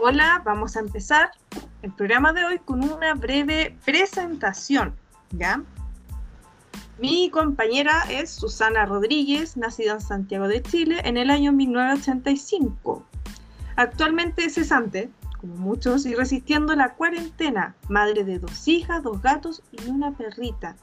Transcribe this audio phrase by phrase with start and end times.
[0.00, 1.32] Hola, vamos a empezar
[1.82, 4.94] el programa de hoy con una breve presentación,
[5.32, 5.60] ¿ya?
[7.00, 13.02] Mi compañera es Susana Rodríguez, nacida en Santiago de Chile en el año 1985.
[13.74, 19.64] Actualmente es cesante, como muchos, y resistiendo la cuarentena, madre de dos hijas, dos gatos
[19.72, 20.76] y una perrita.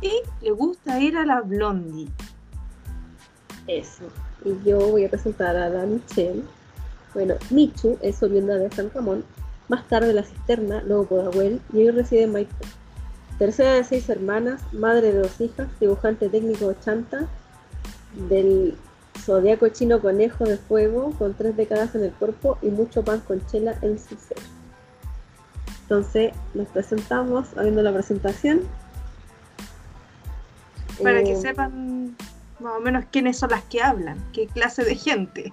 [0.00, 2.08] Y le gusta ir a la Blondie.
[3.66, 4.04] Eso.
[4.42, 6.44] Y yo voy a presentar a la Michelle.
[7.18, 9.24] Bueno, Michu es oriunda de San Ramón,
[9.66, 12.54] más tarde la cisterna, luego Pudahuel, y hoy reside en Maipú.
[13.40, 17.26] Tercera de seis hermanas, madre de dos hijas, dibujante técnico chanta,
[18.28, 18.76] del
[19.18, 23.44] zodiaco chino conejo de fuego, con tres décadas en el cuerpo y mucho pan con
[23.46, 24.38] chela en su ser.
[25.82, 28.60] Entonces, nos presentamos, habiendo la presentación.
[31.02, 32.16] Para que Eh, sepan
[32.60, 35.52] más o menos quiénes son las que hablan, qué clase de gente.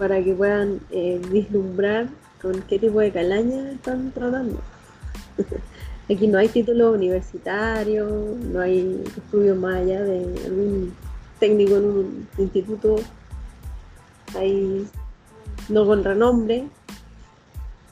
[0.00, 2.08] Para que puedan eh, vislumbrar
[2.40, 4.58] con qué tipo de calaña están tratando.
[6.10, 8.08] Aquí no hay título universitario,
[8.42, 10.94] no hay estudios más allá de algún
[11.38, 12.96] técnico en un instituto,
[14.34, 14.88] hay
[15.68, 16.66] no con renombre,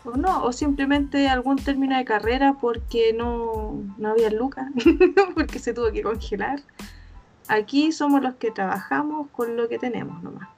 [0.04, 4.66] O no, o simplemente algún término de carrera porque no, no había lucas,
[5.34, 6.60] porque se tuvo que congelar.
[7.48, 10.57] Aquí somos los que trabajamos con lo que tenemos nomás.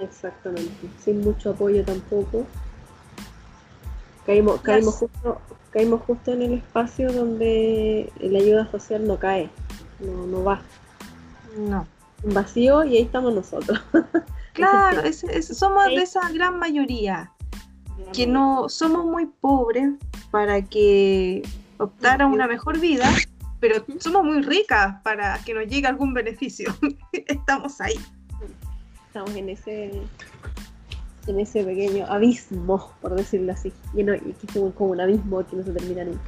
[0.00, 2.46] Exactamente, sin mucho apoyo tampoco.
[4.26, 9.50] Caímos, caímos, justo, caímos justo en el espacio donde la ayuda social no cae,
[10.00, 10.62] no, no va.
[11.58, 11.86] No.
[12.22, 13.80] Un vacío y ahí estamos nosotros.
[14.54, 17.32] Claro, es- es- somos de esa gran mayoría
[18.12, 19.90] que no somos muy pobres
[20.30, 21.42] para que
[21.78, 23.10] optar a una mejor vida,
[23.58, 26.72] pero somos muy ricas para que nos llegue algún beneficio.
[27.12, 27.94] Estamos ahí.
[29.14, 29.92] Estamos en ese
[31.28, 33.72] en ese pequeño abismo, por decirlo así.
[33.94, 36.24] Y, no, y que es como, un abismo que no se termina nunca.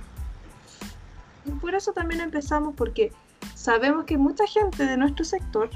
[1.45, 3.11] Y por eso también empezamos, porque
[3.57, 5.69] sabemos que mucha gente de nuestro sector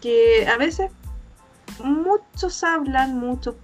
[0.00, 0.92] que a veces
[1.82, 3.56] muchos hablan, muchos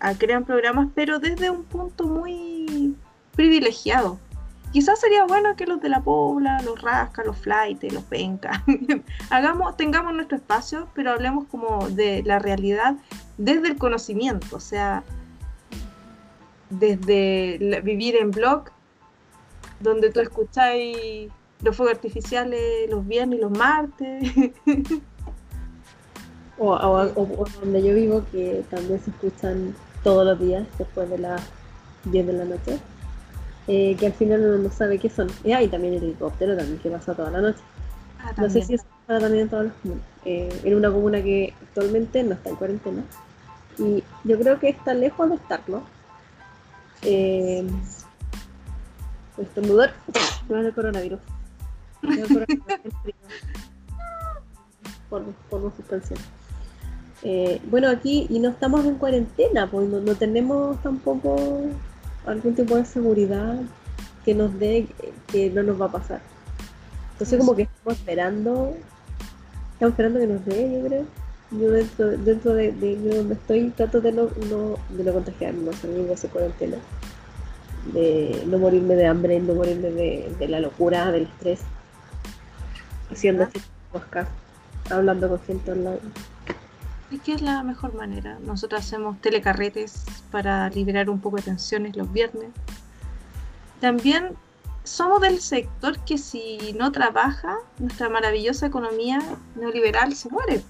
[0.00, 2.96] ah, crean programas, pero desde un punto muy
[3.36, 4.18] privilegiado.
[4.72, 8.62] Quizás sería bueno que los de la Pobla, los Rasca, los Flight, los Penca,
[9.30, 12.96] hagamos, tengamos nuestro espacio, pero hablemos como de la realidad
[13.38, 15.02] desde el conocimiento, o sea,
[16.70, 18.64] desde vivir en blog,
[19.80, 21.30] donde tú escucháis
[21.62, 24.32] los fuegos artificiales los viernes y los martes.
[26.60, 31.40] O- o donde yo vivo, que también se escuchan todos los días después de las
[32.06, 32.80] 10 de la noche.
[33.68, 35.28] Eh, que al final uno no sabe qué son.
[35.44, 37.60] Y hay también el helicóptero también que pasa toda la noche.
[38.18, 40.04] Ah, No sé si eso pasa también en todas las comunas.
[40.24, 43.04] Eh, en una comuna que actualmente no está en cuarentena.
[43.78, 45.82] Y yo creo que está lejos de estarlo.
[47.02, 47.64] Eh,
[49.36, 49.92] estornudar.
[50.50, 51.20] Va a dar coronavirus.
[55.10, 56.18] Por, por suspensión.
[57.22, 61.62] Eh, bueno, aquí y no estamos en cuarentena, pues no, no tenemos tampoco
[62.28, 63.56] algún tipo de seguridad
[64.24, 64.86] que nos dé
[65.26, 66.20] que, no nos va a pasar.
[67.12, 68.76] Entonces como que estamos esperando,
[69.72, 71.04] estamos esperando que nos dé, yo creo.
[71.50, 75.72] Yo dentro, dentro de, de donde estoy trato de no, no, de no contagiarme, no
[75.72, 76.76] salir de esa cuarentena,
[77.94, 81.60] de no morirme de hambre, no morirme de, de la locura, del estrés,
[83.10, 83.46] haciendo Ah.
[83.46, 84.30] este podcast,
[84.90, 86.00] hablando con gente online.
[87.10, 88.38] Es que es la mejor manera.
[88.44, 92.50] Nosotros hacemos telecarretes para liberar un poco de tensiones los viernes.
[93.80, 94.36] También
[94.84, 99.22] somos del sector que si no trabaja, nuestra maravillosa economía
[99.54, 100.62] neoliberal se muere.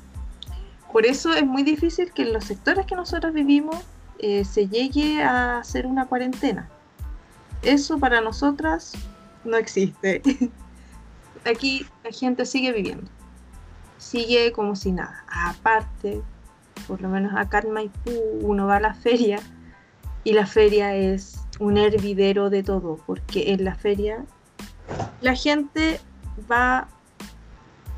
[0.93, 3.77] Por eso es muy difícil que en los sectores que nosotros vivimos
[4.21, 6.69] eh, se llegue a hacer una cuarentena.
[7.63, 8.93] Eso para nosotras
[9.45, 10.23] no existe.
[11.45, 13.11] Aquí la gente sigue viviendo
[13.99, 15.25] sigue como si nada.
[15.29, 16.23] Aparte,
[16.87, 19.41] por lo menos acá en Maipú uno va a la feria
[20.25, 24.25] y la feria es un hervidero de todo, porque en la feria
[25.21, 26.01] la gente
[26.51, 26.89] va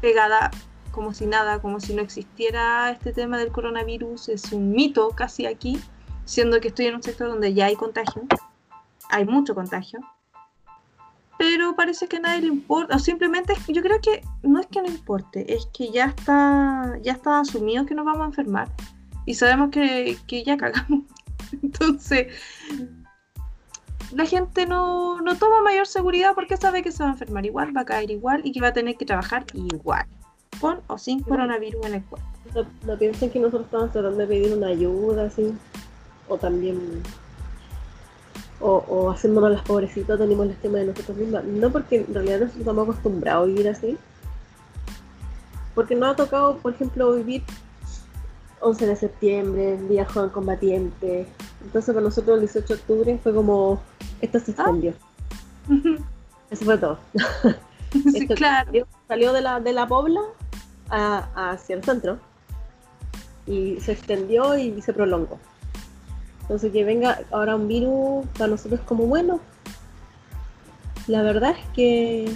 [0.01, 0.51] pegada
[0.91, 5.47] como si nada, como si no existiera este tema del coronavirus, es un mito casi
[5.47, 5.81] aquí,
[6.25, 8.23] siendo que estoy en un sector donde ya hay contagio,
[9.09, 10.01] hay mucho contagio,
[11.53, 14.81] pero parece que a nadie le importa, o simplemente yo creo que no es que
[14.81, 18.69] no importe, es que ya está, ya está asumido que nos vamos a enfermar
[19.27, 21.03] y sabemos que, que ya cagamos.
[21.63, 22.29] Entonces,
[24.13, 27.77] la gente no, no toma mayor seguridad porque sabe que se va a enfermar igual,
[27.77, 30.07] va a caer igual y que va a tener que trabajar igual,
[30.61, 32.29] con o sin coronavirus en el cuerpo.
[32.55, 35.53] No, no piensen que nosotros estamos tratando de pedir una ayuda, así.
[36.29, 37.03] o también
[38.61, 41.45] o, o haciéndonos las pobrecitas tenemos el tema de nosotros mismos.
[41.45, 43.97] No porque en realidad nosotros estamos acostumbrados a vivir así.
[45.75, 47.43] Porque no ha tocado, por ejemplo, vivir
[48.61, 51.27] 11 de septiembre, Día Joven Combatiente.
[51.65, 53.81] Entonces para nosotros el 18 de octubre fue como,
[54.21, 54.93] esto se extendió.
[56.51, 56.99] Eso fue todo.
[57.93, 58.67] Sí, claro.
[58.67, 60.21] Salió, salió de la, de la pobla
[60.89, 62.19] a- hacia el centro
[63.47, 65.39] y se extendió y se prolongó.
[66.51, 69.39] Entonces que venga ahora un virus para nosotros es como bueno.
[71.07, 72.29] La verdad es que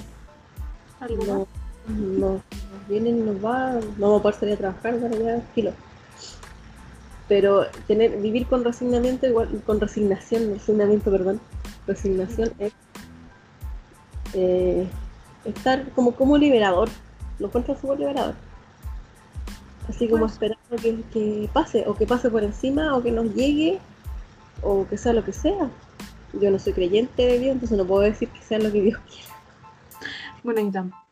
[1.00, 1.48] ¿Algo no,
[1.88, 5.42] no, nos viene y nos va, no vamos a poder salir a trabajar, bueno, ya
[5.52, 5.72] kilo.
[7.26, 11.40] Pero tener, vivir con resignamiento, igual, con resignación, resignamiento, perdón,
[11.88, 12.72] resignación es
[14.34, 14.86] eh,
[15.44, 16.88] estar como, como liberador,
[17.40, 18.36] lo encuentro súper liberador.
[19.88, 23.34] Así como Pues- esperando que, que pase, o que pase por encima, o que nos
[23.34, 23.80] llegue,
[24.64, 25.70] o que sea lo que sea.
[26.40, 28.98] Yo no soy creyente de Dios, entonces no puedo decir que sea lo que Dios
[29.08, 29.34] quiera.
[30.42, 31.04] Bueno, y tampoco.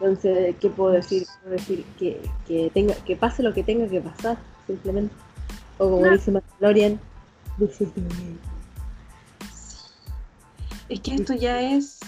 [0.00, 1.26] Entonces, ¿qué puedo decir?
[1.42, 5.14] Puedo decir que, que tenga, que pase lo que tenga que pasar, simplemente.
[5.78, 6.16] O como Claro.
[6.16, 7.00] dice Mandalorian.
[10.88, 12.00] Es que esto ya es.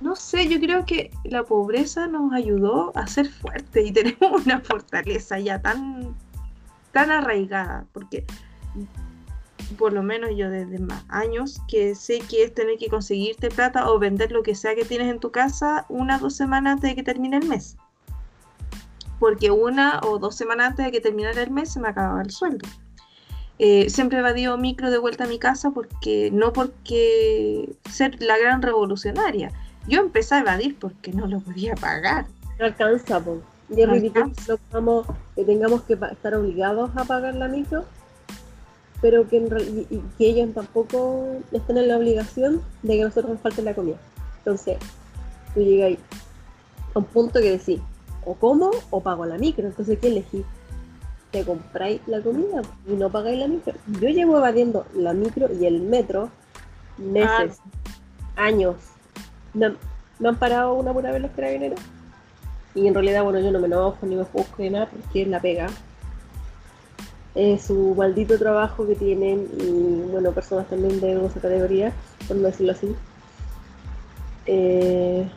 [0.00, 4.60] No sé, yo creo que la pobreza nos ayudó a ser fuertes y tenemos una
[4.60, 6.14] fortaleza ya tan,
[6.92, 8.26] tan arraigada, porque
[9.78, 13.90] por lo menos yo desde más años que sé que es tener que conseguirte plata
[13.90, 16.90] o vender lo que sea que tienes en tu casa una o dos semanas antes
[16.90, 17.76] de que termine el mes.
[19.18, 22.30] Porque una o dos semanas antes de que terminara el mes se me acababa el
[22.30, 22.68] sueldo.
[23.58, 28.62] Eh, siempre evadido micro de vuelta a mi casa porque no porque ser la gran
[28.62, 29.52] revolucionaria.
[29.86, 32.26] Yo empecé a evadir porque no lo podía pagar.
[32.58, 33.40] No alcanza, po.
[33.70, 37.84] Y es No que, tengamos que estar obligados a pagar la micro,
[39.04, 43.04] pero que, en y, y que ellos tampoco estén en la obligación de que a
[43.04, 43.98] nosotros nos falte la comida.
[44.38, 44.78] Entonces,
[45.52, 45.98] tú llegas
[46.94, 47.80] a un punto que decís,
[48.24, 49.66] o como o pago la micro.
[49.66, 50.46] Entonces, ¿qué elegís?
[51.32, 53.74] Te compráis la comida y no pagáis la micro.
[54.00, 56.30] Yo llevo evadiendo la micro y el metro
[56.96, 57.58] meses,
[58.36, 58.76] años.
[59.52, 59.74] No,
[60.18, 61.78] no han parado una pura vez los carabineros.
[62.74, 65.28] Y en realidad, bueno, yo no me enojo ni me busco ni nada porque es
[65.28, 65.66] la pega.
[67.34, 71.92] Es su maldito trabajo que tienen y, bueno, personas también de esa categoría,
[72.28, 72.94] por no decirlo así.
[74.46, 75.28] Eh,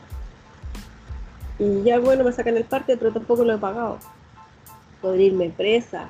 [1.59, 3.97] y ya, bueno, me sacan el parte, pero tampoco lo he pagado.
[5.01, 6.09] Podría irme presa.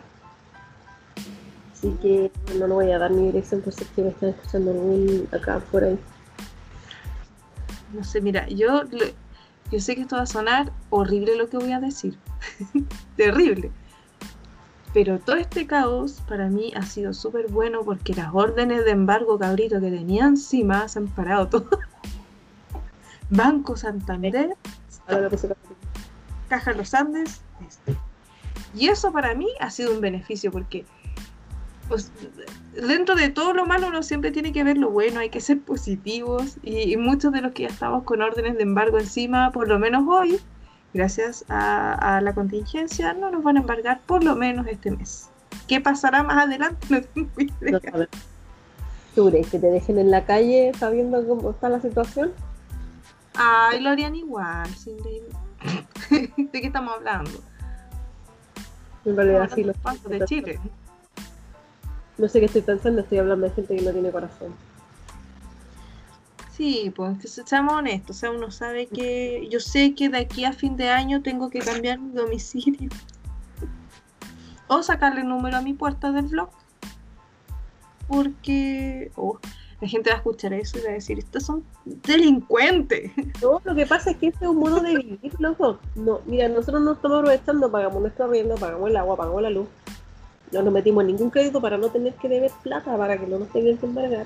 [1.72, 4.30] Así que no, no voy a dar mi dirección por si es que me están
[4.30, 5.98] escuchando algún acá por ahí.
[7.94, 8.82] No sé, mira, yo,
[9.72, 12.18] yo sé que esto va a sonar horrible lo que voy a decir.
[13.16, 13.72] Terrible.
[14.94, 19.38] Pero todo este caos para mí ha sido súper bueno porque las órdenes de embargo
[19.38, 21.70] cabrito que tenía encima se han parado todo.
[23.30, 24.56] Banco Santander,
[26.48, 27.42] Caja Los Andes.
[27.68, 27.98] este.
[28.74, 30.86] Y eso para mí ha sido un beneficio porque
[31.88, 32.12] pues,
[32.74, 35.60] dentro de todo lo malo uno siempre tiene que ver lo bueno, hay que ser
[35.60, 39.68] positivos y, y muchos de los que ya estamos con órdenes de embargo encima, por
[39.68, 40.40] lo menos hoy,
[40.98, 45.30] gracias a, a la contingencia, no nos van a embargar por lo menos este mes.
[45.68, 46.88] ¿Qué pasará más adelante?
[46.90, 47.80] No tengo idea.
[47.94, 48.06] No.
[49.16, 52.32] ¿Tú crees que te dejen en la calle sabiendo cómo está la situación?
[53.36, 55.24] Ay, lo harían igual, sin de...
[56.38, 57.32] ¿De qué estamos hablando?
[59.06, 60.60] En realidad sí lo hablando de Chile.
[62.18, 64.54] No sé qué estoy pensando, estoy hablando de gente que no tiene corazón.
[66.58, 70.18] Sí, pues que se- seamos honestos, o sea, uno sabe que yo sé que de
[70.18, 72.90] aquí a fin de año tengo que cambiar mi domicilio
[74.68, 76.50] o sacarle el número a mi puerta del blog
[78.08, 79.38] porque oh,
[79.82, 83.12] la gente va a escuchar eso y va a decir, estos son delincuentes.
[83.42, 85.78] No, lo que pasa es que este es un modo de vivir, loco.
[85.96, 89.68] No, mira, nosotros no estamos aprovechando, pagamos nuestro arriendo, pagamos el agua, pagamos la luz.
[90.52, 93.38] No nos metimos en ningún crédito para no tener que deber plata, para que no
[93.40, 94.26] nos tengan que embargar.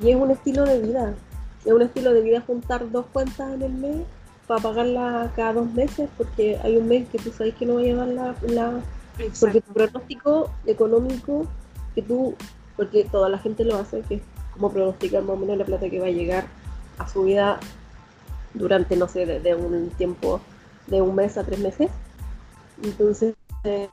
[0.00, 1.14] Y es un estilo de vida.
[1.64, 4.06] Es un estilo de vida juntar dos cuentas en el mes
[4.46, 7.80] para pagarla cada dos meses, porque hay un mes que tú sabes que no va
[7.80, 8.80] a llevar la, la
[9.40, 11.46] porque tu pronóstico económico
[11.94, 12.34] que tú,
[12.76, 14.22] porque toda la gente lo hace, que es
[14.52, 16.46] como pronosticar más o menos la plata que va a llegar
[16.98, 17.58] a su vida
[18.52, 20.40] durante, no sé, de, de un tiempo
[20.86, 21.90] de un mes a tres meses.
[22.82, 23.34] Entonces,
[23.64, 23.88] eh,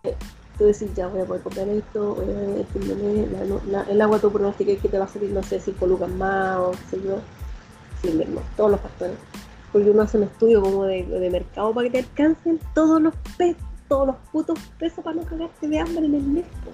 [0.58, 3.32] tú decís, ya voy a poder comprar esto, voy a ver el fin de mes,
[3.32, 6.10] la- la- el agua tú pronosticas que te va a salir, no sé, cinco lucas
[6.10, 7.20] más o qué sé yo,
[8.02, 9.16] sí, mismo, todos los factores.
[9.72, 13.14] Porque uno hace un estudio como de, de mercado para que te alcancen todos los
[13.38, 16.46] pesos, todos los putos pesos para no cagarte de hambre en el mes.
[16.64, 16.72] po.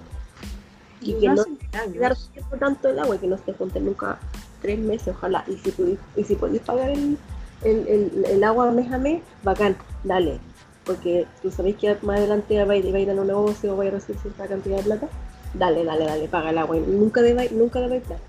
[1.01, 4.17] Y, que no se tanto el agua y que no se junte nunca
[4.61, 5.43] tres meses, ojalá.
[5.47, 7.17] Y si, podéis, y si podéis pagar el,
[7.63, 10.39] el, el, agua mes a mes, bacán, dale.
[10.87, 13.73] Porque tú sabéis que más adelante va a ir, va a, ir a un negocio
[13.73, 15.09] o va a recibir cierta cantidad de plata,
[15.53, 16.77] dale, dale, dale, paga el agua.
[16.77, 18.21] Y nunca debe, nunca debe plata.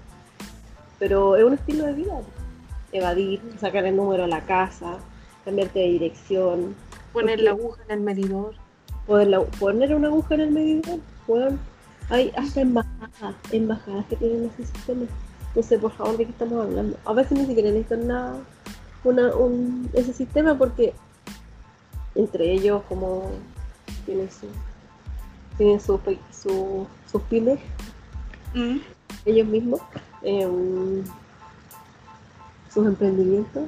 [0.99, 2.21] Pero es un estilo de vida.
[2.91, 4.99] Evadir, sacar el número a la casa,
[5.45, 6.75] cambiarte de dirección.
[7.13, 8.55] Poner la aguja en el medidor.
[9.07, 10.99] Poner, poner una aguja en el medidor.
[12.11, 15.07] hay hasta embajadas, embajadas que tienen ese sistema.
[15.55, 16.97] No sé, por favor, de qué estamos hablando.
[17.05, 18.37] A veces ni siquiera necesitan nada,
[19.05, 20.93] una, un, ese sistema porque
[22.19, 23.31] entre ellos como
[24.05, 24.47] tienen su
[25.57, 25.99] tienen su,
[26.31, 27.59] su, sus pymes
[28.55, 28.77] mm.
[29.25, 29.81] ellos mismos
[30.23, 31.03] em,
[32.71, 33.65] sus emprendimientos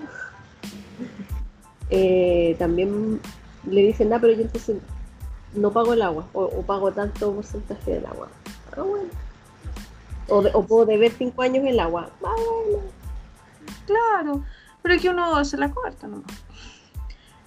[1.90, 3.21] eh, también
[3.69, 4.76] le dicen, ah, pero yo entonces
[5.54, 8.28] no pago el agua o, pago tanto porcentaje del agua.
[8.76, 9.11] Ah, bueno.
[10.28, 12.09] O, puedo deber cinco años el agua.
[12.25, 12.35] Ah,
[12.71, 12.85] bueno.
[13.87, 14.45] Claro,
[14.83, 16.09] pero es que uno se la corta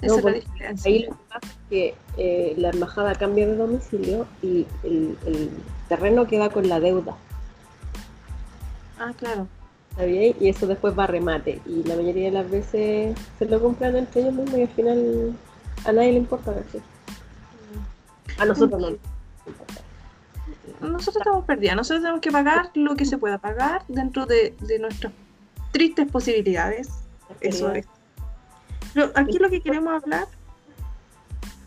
[0.07, 0.25] nomás.
[0.25, 0.91] Esa es la diferencia.
[0.91, 5.49] Ahí lo que pasa es que eh, la embajada cambia de domicilio y el, el
[5.89, 7.15] terreno queda con la deuda.
[8.99, 9.47] Ah, claro.
[9.99, 11.61] Y eso después va a remate.
[11.65, 15.33] Y la mayoría de las veces se lo compran entre ellos mismos y al final
[15.85, 16.53] a nadie le importa.
[18.39, 18.97] A nosotros no.
[20.89, 21.75] Nosotros estamos perdidos.
[21.75, 25.13] Nosotros tenemos que pagar lo que se pueda pagar dentro de, nuestras
[25.71, 26.89] tristes posibilidades.
[27.39, 27.85] Eso es.
[28.93, 30.27] Pero aquí lo que queremos hablar,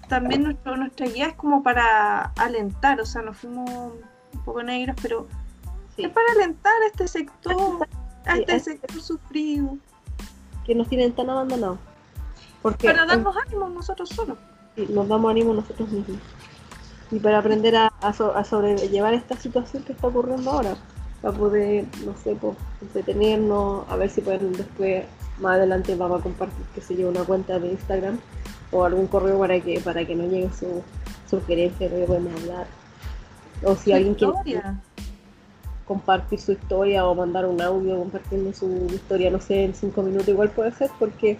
[0.09, 4.97] también nuestro, nuestra guía es como para alentar, o sea, nos fuimos un poco negros,
[5.02, 5.26] pero
[5.97, 7.87] es para alentar a este sector
[8.35, 9.78] este sector sufrido.
[10.64, 11.78] Que nos tienen tan abandonados.
[12.61, 14.37] Porque, para darnos ánimo nosotros solos.
[14.75, 16.18] Sí, nos damos ánimo nosotros mismos.
[17.12, 20.76] Y para aprender a, a, sobrellevar esta situación que está ocurriendo ahora.
[21.23, 25.04] Para poder, no sé, pues, entretenernos, a ver si pueden después,
[25.40, 28.19] más adelante vamos a compartir, que se lleve una cuenta de Instagram
[28.71, 30.83] o algún correo para que para que nos llegue su
[31.28, 32.66] sugerencia de que podemos hablar.
[33.62, 34.62] O si alguien quiere
[35.87, 40.28] compartir su historia o mandar un audio compartiendo su historia, no sé, en cinco minutos
[40.28, 41.38] igual puede ser, porque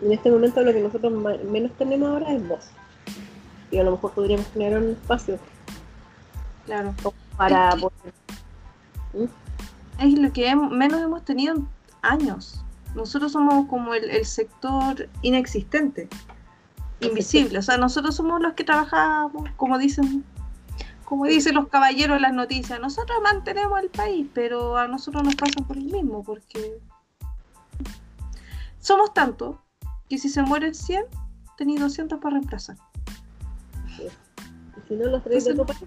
[0.00, 1.12] en este momento lo que nosotros
[1.50, 2.70] menos tenemos ahora es voz.
[3.70, 5.38] Y a lo mejor podríamos tener un espacio.
[6.66, 6.94] Claro.
[7.36, 8.14] Para es poder...
[9.14, 10.02] ¿Mm?
[10.02, 11.68] Es lo que menos hemos tenido en
[12.02, 12.62] años.
[12.94, 16.08] Nosotros somos como el, el sector inexistente,
[17.00, 17.58] invisible.
[17.58, 20.24] O sea, nosotros somos los que trabajamos, como dicen
[21.12, 25.34] como dicen los caballeros en las noticias, nosotros mantenemos el país, pero a nosotros nos
[25.36, 26.80] pasan por el mismo, porque
[28.80, 29.56] somos tantos
[30.08, 31.04] que si se mueren 100,
[31.58, 32.78] tenéis 200 para reemplazar.
[33.98, 34.08] Y
[34.88, 35.84] si no los traes de tu país,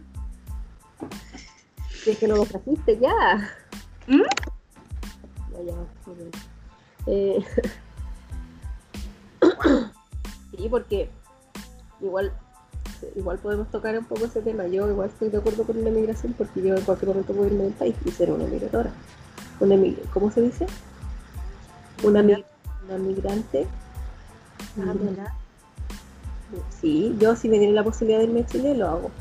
[2.03, 3.49] si es que no los trajiste ya.
[4.05, 4.21] ¿Mm?
[5.65, 5.73] Ya,
[7.07, 7.45] eh...
[10.51, 11.09] sí, porque
[12.01, 12.31] igual
[13.15, 14.67] igual podemos tocar un poco ese tema.
[14.67, 17.63] Yo igual estoy de acuerdo con la migración porque yo en cualquier momento puedo irme
[17.65, 18.91] del país y ser una migradora.
[19.59, 19.75] Una
[20.13, 20.65] ¿Cómo se dice?
[22.03, 23.67] Una, una migrante.
[24.79, 24.93] Ah,
[26.81, 29.11] sí, yo si me tiene la posibilidad de irme a Chile lo hago.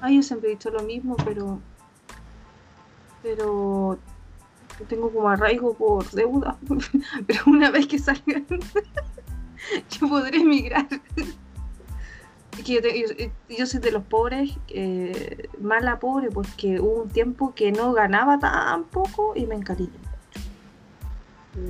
[0.00, 1.60] Ah, yo siempre he dicho lo mismo, pero
[3.22, 3.98] pero
[4.88, 6.58] tengo como arraigo por deuda.
[7.26, 8.46] pero una vez que salgan,
[9.90, 10.88] yo podré emigrar
[13.48, 18.38] yo, soy de los pobres, eh, mala pobre, porque hubo un tiempo que no ganaba
[18.38, 19.90] tan poco y me encariñé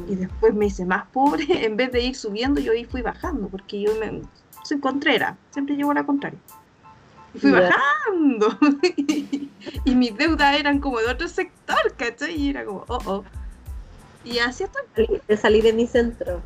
[0.08, 3.48] Y después me hice más pobre, en vez de ir subiendo, yo ahí fui bajando,
[3.48, 4.22] porque yo me
[4.64, 6.38] soy contrera, siempre llevo la contraria.
[7.34, 8.58] Y fui bajando.
[9.84, 12.34] y, mis deudas eran como de otro sector, ¿cachai?
[12.34, 13.24] Y era como, oh, oh.
[14.24, 15.20] Y así estoy.
[15.36, 16.42] Salí de mi centro.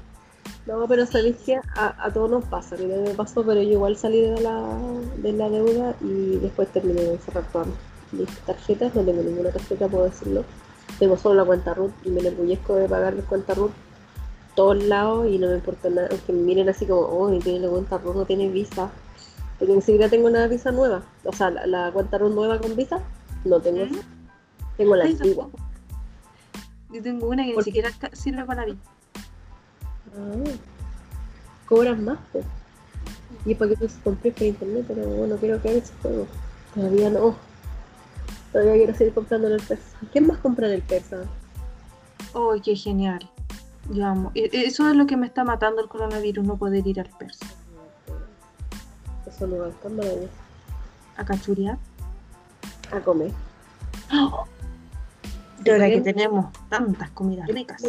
[0.66, 3.96] No, pero sabéis que a, todos nos pasa, a mí me pasó, pero yo igual
[3.96, 4.78] salí de la,
[5.18, 7.68] de la deuda y después terminé de cerrar todas
[8.10, 10.44] mis tarjetas, no tengo ninguna tarjeta, puedo decirlo.
[10.98, 13.70] Tengo solo la cuenta RUT y me enorgullezco de pagar mi cuenta RUT
[14.56, 17.68] todos lados y no me importa nada, aunque me miren así como, oh, tiene la
[17.68, 18.90] cuenta RUT, no tiene visa,
[19.58, 23.00] porque ni siquiera tengo una visa nueva, o sea, la, cuenta RUT nueva con visa,
[23.44, 23.98] no tengo, ¿Mm?
[24.76, 25.48] tengo la antigua.
[26.92, 28.90] Yo tengo una que ni siquiera sirve para la visa.
[30.16, 30.50] Ah,
[31.66, 32.44] cobras más, pues.
[33.44, 36.26] Y para que tú compres por internet, pero bueno, quiero que ese juego.
[36.74, 37.36] Todavía no.
[38.52, 39.98] Todavía quiero seguir comprando en el persa.
[40.12, 41.22] ¿Quién más compra en el persa?
[42.32, 43.28] ¡Oh, qué genial!
[43.90, 44.32] Yo amo.
[44.34, 47.10] E, e, eso es lo que me está matando el coronavirus, no poder ir al
[47.18, 47.46] persa.
[49.26, 50.28] Eso no va a maravilloso.
[51.16, 51.78] ¿A cachurear?
[52.92, 53.32] a comer.
[55.62, 57.82] De ahora que tenemos tantas comidas ricas.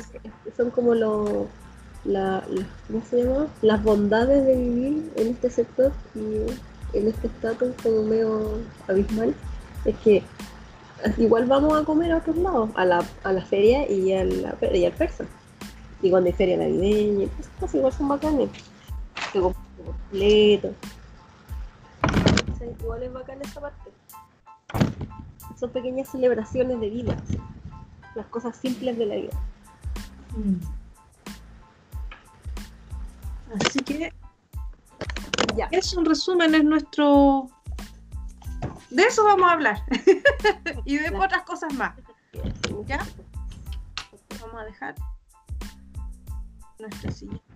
[0.55, 2.43] Son como la,
[2.87, 3.47] ¿cómo se llama?
[3.61, 9.35] Las bondades de vivir en este sector y en este estatus como medio abismal.
[9.85, 10.23] Es que
[11.17, 14.57] igual vamos a comer a otros lados, a la, a la feria y, a la,
[14.73, 15.25] y al persa.
[16.01, 18.49] Y cuando hay feria navideña, esas cosas igual son bacanes.
[19.31, 20.73] Que completo.
[22.79, 23.91] Igual es bacán esa parte.
[25.59, 27.17] Son pequeñas celebraciones de vida,
[28.15, 29.33] las cosas simples de la vida.
[30.35, 30.57] Mm.
[33.59, 34.13] Así que
[35.55, 35.67] ya.
[35.71, 37.49] Es un resumen, es nuestro.
[38.89, 39.83] De eso vamos a hablar.
[40.85, 41.95] y de otras cosas más.
[42.85, 43.05] ¿Ya?
[44.39, 44.95] Vamos a dejar
[46.79, 47.46] nuestra siguiente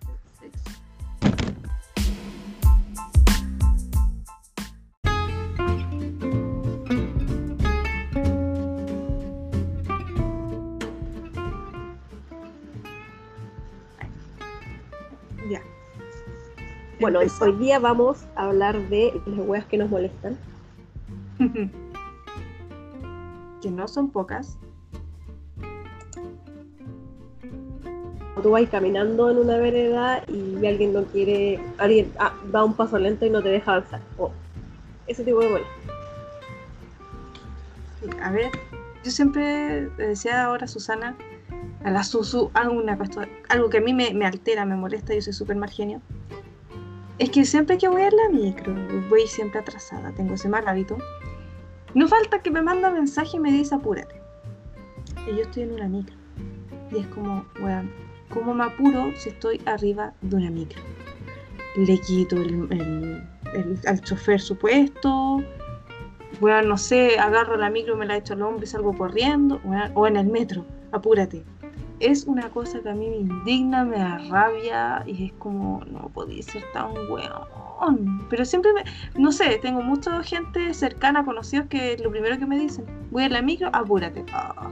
[17.02, 20.38] Bueno, hoy día vamos a hablar de las huevas que nos molestan.
[23.60, 24.60] que no son pocas.
[28.44, 32.98] Tú vas caminando en una vereda y alguien no quiere, alguien ah, da un paso
[32.98, 34.02] lento y no te deja avanzar.
[34.18, 34.32] Oh,
[35.08, 35.74] ese tipo de molestia.
[38.24, 38.52] A ver,
[39.04, 41.16] yo siempre decía ahora Susana,
[41.84, 42.84] a la Susu, algo,
[43.50, 46.02] algo que a mí me, me altera, me molesta, yo soy súper mal genio
[47.22, 48.74] es que siempre que voy a la micro,
[49.08, 50.98] voy siempre atrasada, tengo ese mal hábito.
[51.94, 54.16] No falta que me manda mensaje y me dice apúrate.
[55.28, 56.16] Y yo estoy en una micro.
[56.90, 57.92] Y es como, weón,
[58.34, 60.82] ¿cómo me apuro si estoy arriba de una micro?
[61.76, 63.22] Le quito el,
[63.86, 65.44] al chofer su puesto.
[66.40, 69.62] Bueno, no sé, agarro la micro, me la echo al hombro y salgo corriendo.
[69.94, 71.44] o en el metro, apúrate
[72.02, 76.10] es una cosa que a mí me indigna, me da rabia y es como, no
[76.10, 78.28] podía ser tan weón.
[78.30, 78.84] Pero siempre me,
[79.22, 83.30] no sé, tengo mucha gente cercana, conocidos, que lo primero que me dicen, voy a
[83.30, 84.26] la micro, apúrate.
[84.34, 84.70] Ah,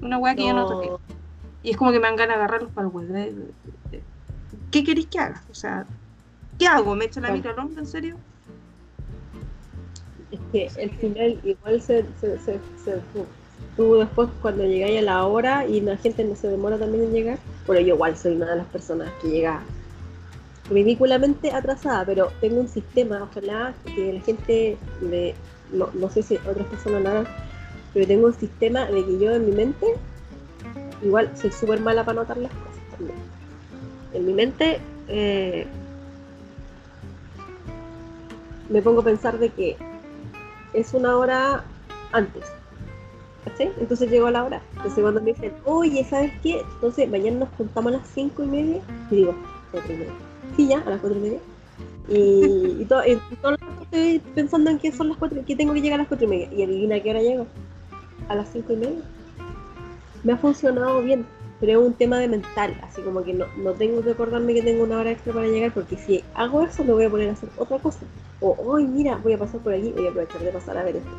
[0.00, 0.90] una weá que yo no toqué.
[1.62, 3.32] Y es como que me dan ganas de agarrarlos para el huevo.
[4.70, 5.42] ¿Qué queréis que haga?
[5.50, 5.86] O sea,
[6.58, 6.94] ¿qué hago?
[6.94, 8.16] ¿Me echo la micro al hombro, en serio?
[10.30, 13.02] Es que el final igual se, se, se, se
[13.76, 17.12] tú después cuando llegáis a la hora y la gente no se demora también en
[17.12, 19.60] llegar, bueno, yo igual soy una de las personas que llega
[20.70, 25.34] ridículamente atrasada, pero tengo un sistema, ojalá que la gente, de,
[25.72, 27.26] no, no sé si otras personas lo hagan,
[27.92, 29.86] pero tengo un sistema de que yo en mi mente,
[31.02, 33.18] igual soy súper mala para notar las cosas también.
[34.12, 35.66] En mi mente eh,
[38.70, 39.76] me pongo a pensar de que
[40.72, 41.64] es una hora
[42.12, 42.44] antes
[43.58, 44.62] entonces llegó la hora.
[44.76, 46.60] Entonces cuando me dicen, oye, ¿sabes qué?
[46.74, 48.80] Entonces mañana nos juntamos a las cinco y media.
[49.10, 49.34] Y digo,
[49.70, 50.12] cuatro y media.
[50.56, 51.38] Sí, ya, a las cuatro y media.
[52.08, 55.98] Y, todo, y todo estoy pensando en que son las cuatro, que tengo que llegar
[55.98, 56.52] a las cuatro y media.
[56.52, 57.46] Y adivina qué hora llego.
[58.28, 59.00] A las cinco y media.
[60.22, 61.24] Me ha funcionado bien,
[61.60, 64.62] pero es un tema de mental, así como que no, no tengo que acordarme que
[64.62, 67.32] tengo una hora extra para llegar, porque si hago eso me voy a poner a
[67.32, 68.00] hacer otra cosa.
[68.40, 70.96] O, hoy mira, voy a pasar por aquí, voy a aprovechar de pasar a ver
[70.96, 71.10] esto.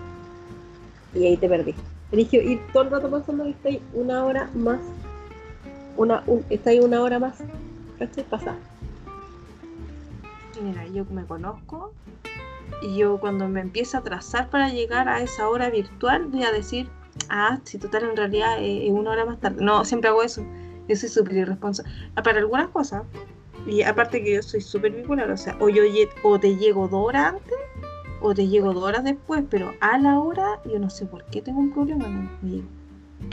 [1.13, 1.73] Y ahí te perdí.
[2.12, 4.80] Elige ir todo el rato pensando que estoy una hora más.
[5.98, 7.38] Una, un, ahí una hora más.
[8.00, 8.24] ¿Cachai?
[8.24, 8.56] Pasa.
[10.62, 11.93] Mira, yo me conozco
[12.82, 16.52] y yo cuando me empiezo a trazar para llegar a esa hora virtual voy a
[16.52, 16.89] decir,
[17.30, 19.63] ah, si total en realidad es una hora más tarde.
[19.63, 20.43] No, siempre hago eso.
[20.88, 21.91] Yo soy súper irresponsable.
[22.15, 23.04] Ah, para algunas cosas,
[23.65, 25.84] y aparte que yo soy súper bipolar, o sea, o yo
[26.24, 27.58] o te llego dos horas antes
[28.21, 31.41] o te llego dos horas después, pero a la hora yo no sé por qué
[31.41, 32.67] tengo un problema, no me llego.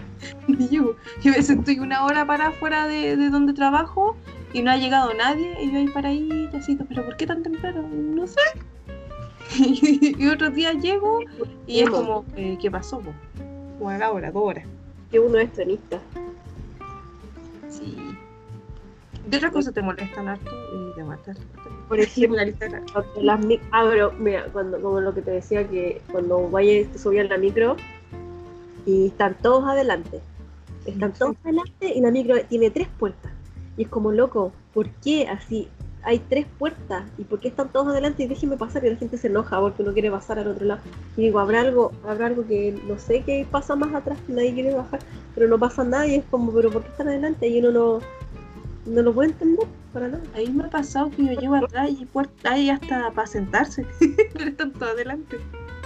[0.48, 0.96] me llego.
[1.22, 4.16] Yo a veces estoy una hora para afuera de, donde trabajo
[4.52, 7.42] y no ha llegado nadie y yo ahí para ahí así, pero ¿por qué tan
[7.42, 7.82] temprano?
[7.90, 8.40] No sé.
[9.58, 11.20] y otro día llego
[11.66, 13.02] y es como, eh, ¿qué pasó?
[13.78, 14.66] Como a la hora, dos horas.
[15.10, 16.00] Que uno es tenista.
[17.68, 17.96] Sí.
[19.30, 20.50] ¿Qué otra cosa te molestan harto?
[20.74, 21.38] Y te matas.
[21.88, 22.38] Por ejemplo,
[23.20, 23.40] las
[23.72, 27.38] ah, pero mira, cuando, como lo que te decía, que cuando vayas, te subías la
[27.38, 27.76] micro
[28.86, 30.20] y están todos adelante.
[30.86, 33.32] Están todos adelante y la micro tiene tres puertas.
[33.76, 35.68] Y es como loco, ¿por qué así?
[36.02, 39.16] Hay tres puertas y por qué están todos adelante y déjenme pasar y la gente
[39.16, 40.82] se enoja porque no quiere pasar al otro lado.
[41.16, 44.52] Y digo, habrá algo, habrá algo que no sé qué pasa más atrás que nadie
[44.52, 45.00] quiere bajar,
[45.34, 47.48] pero no pasa nada y es como, pero ¿por qué están adelante?
[47.48, 48.00] Y uno no,
[48.86, 50.22] no lo puedo entender para nada.
[50.34, 53.86] Ahí me ha pasado que yo llevo atrás y puerta ahí hasta para sentarse,
[54.32, 55.38] pero están todos adelante.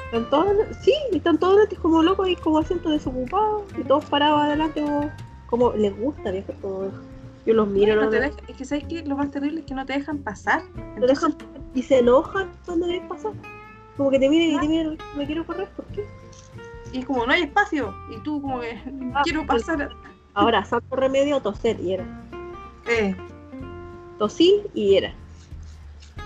[0.06, 4.40] Están todos, sí, están todos antes como locos y como asientos desocupados y todos parados
[4.40, 5.11] adelante como,
[5.48, 6.90] como les gusta viajar como
[7.44, 9.61] yo los miro No no te me- deja- es que sabes que lo más terrible
[9.61, 10.62] es que no te dejan pasar.
[10.98, 11.34] lo dejan
[11.74, 13.32] y se enojan cuando ves pasar
[13.98, 16.06] como que te miran y te miran me quiero correr ¿por qué?
[16.92, 17.94] Y es como, no hay espacio.
[18.11, 18.80] Y tú como que
[19.14, 19.62] Ah, quiero pues.
[19.64, 19.90] pasar.
[20.32, 22.04] ahora santo remedio toser y era
[22.88, 23.14] Eh,
[24.18, 25.14] tosí y era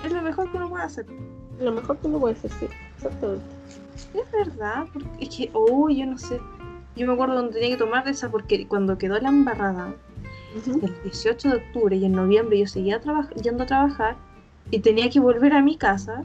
[0.04, 1.06] es lo mejor que uno puede hacer.
[1.60, 3.44] lo mejor que uno puede hacer sí exactamente
[4.14, 6.40] Es verdad, porque es que, oh, yo no sé.
[6.96, 9.94] Yo me acuerdo donde tenía que tomar de esa porque cuando quedó la embarrada,
[10.54, 13.00] el 18 de octubre y en noviembre yo seguía
[13.42, 14.16] yendo a trabajar
[14.70, 16.22] y tenía que volver a mi casa.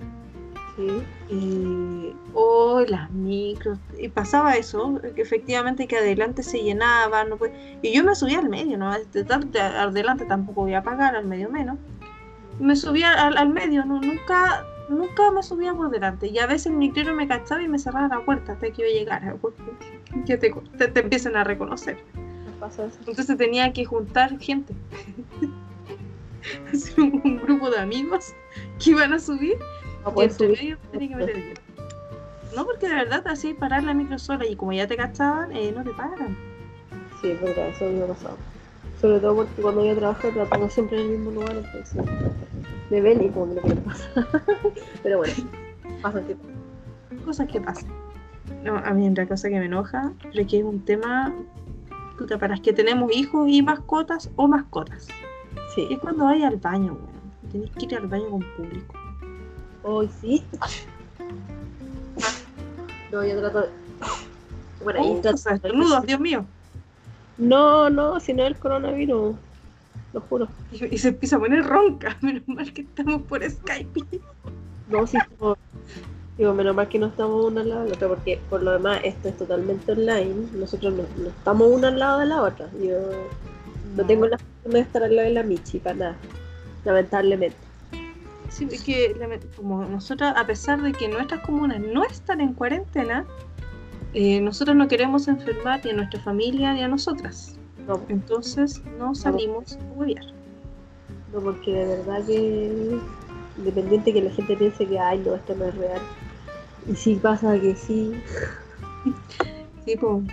[0.76, 0.88] sí
[1.30, 3.78] Y, oh, las micros.
[3.98, 7.24] Y pasaba eso, que efectivamente que adelante se llenaba.
[7.26, 7.38] No
[7.82, 8.92] y yo me subía al medio, ¿no?
[9.14, 11.78] De tarde adelante tampoco voy a pagar, al medio menos.
[12.60, 16.28] Me subía al, al medio, no, nunca, nunca me subía por delante.
[16.28, 18.88] Y a veces el micrero me cachaba y me cerraba la puerta hasta que yo
[18.88, 19.62] llegara, porque
[20.26, 21.98] que te, te, te empiezan a reconocer.
[23.06, 24.74] Entonces tenía que juntar gente.
[26.98, 28.34] Un grupo de amigos
[28.84, 29.58] que iban a subir
[30.30, 31.54] subir medio que meter.
[32.56, 35.52] No, porque de verdad te hacía parar la micro sola y como ya te cachaban,
[35.52, 36.36] eh, no te paran.
[37.22, 38.38] Sí, es verdad, eso me ha pasado.
[39.02, 42.04] Sobre todo porque cuando yo trabajo la pongo siempre en el mismo lugar, entonces
[42.90, 44.10] me ven y como que les pasa.
[45.04, 45.34] Pero bueno,
[46.02, 46.36] pasa que
[47.24, 47.90] Cosas que pasan.
[48.64, 51.34] No, a mí otra cosa que me enoja, pero que es un tema
[52.18, 55.08] puta, para las que tenemos hijos y mascotas o mascotas.
[55.76, 55.88] sí.
[55.90, 57.52] Es cuando vais al baño, weón.
[57.52, 58.97] Tenés que ir al baño con público.
[59.84, 60.44] Hoy sí.
[63.12, 63.70] No, yo trato de...
[64.84, 66.46] Bueno, ahí Oh, trato estornudos, Dios mío.
[67.38, 69.36] No, no, si no es el coronavirus.
[70.14, 70.48] Lo juro.
[70.72, 72.18] Y, y se empieza a poner ronca.
[72.22, 74.20] Menos mal que estamos por Skype.
[74.90, 75.58] No, sí, no.
[76.38, 78.72] Digo, menos mal que no estamos una al lado de la otra, porque por lo
[78.72, 80.50] demás esto es totalmente online.
[80.54, 82.70] Nosotros no, no estamos una al lado de la otra.
[82.80, 82.96] Yo
[83.96, 86.16] no tengo la fortuna de estar al lado de la Michi para nada.
[86.86, 87.67] Lamentablemente.
[88.50, 89.16] Sí, es que
[89.56, 93.26] como nosotros, a pesar de que nuestras comunas no están en cuarentena,
[94.14, 97.60] eh, nosotros no queremos enfermar ni a nuestra familia ni a nosotras.
[97.88, 100.26] No, Entonces no salimos a huevear.
[101.32, 102.98] no, porque de verdad que
[103.58, 106.02] independiente que la gente piense que ay no, esto no es real.
[106.88, 108.12] Y si pasa que sí,
[109.86, 110.24] Sí, pues,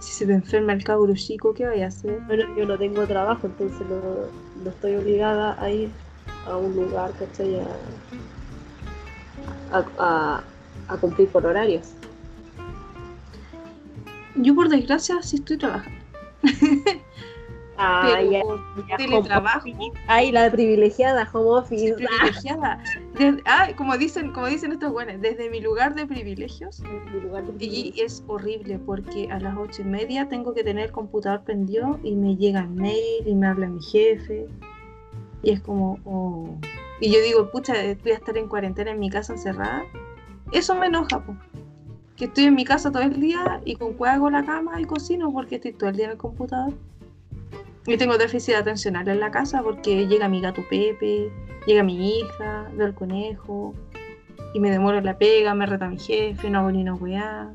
[0.00, 2.20] si se te enferma el cabro chico, ¿qué vaya a hacer?
[2.26, 4.30] bueno, yo no tengo trabajo, entonces no,
[4.62, 5.94] no estoy obligada a ir
[6.50, 7.60] a un lugar, ¿cachai?
[7.60, 7.66] A,
[9.72, 10.44] a, a,
[10.88, 11.94] a cumplir por horarios.
[14.36, 15.98] Yo por desgracia sí estoy trabajando.
[17.82, 19.66] Ay, por ya, teletrabajo,
[20.06, 21.94] ay, la privilegiada home office.
[21.94, 22.82] soy privilegiada.
[23.14, 26.82] Desde- ah, como dicen, como dicen estos buenos, desde mi lugar de privilegios,
[27.22, 30.92] lugar de Y es horrible porque a las ocho y media tengo que tener el
[30.92, 34.46] computador prendido y me llegan mail y me habla mi jefe.
[35.42, 36.48] Y es como, oh.
[37.00, 39.84] Y yo digo, pucha, voy a estar en cuarentena en mi casa encerrada.
[40.52, 41.34] Eso me enoja, po.
[42.16, 44.84] Que estoy en mi casa todo el día y con cuál hago la cama y
[44.84, 46.74] cocino porque estoy todo el día en el computador.
[47.86, 51.30] Y tengo déficit atencional en la casa porque llega mi gato Pepe,
[51.66, 53.74] llega mi hija, veo el conejo,
[54.52, 57.50] y me demoro la pega, me reta mi jefe, no hago ni una weá.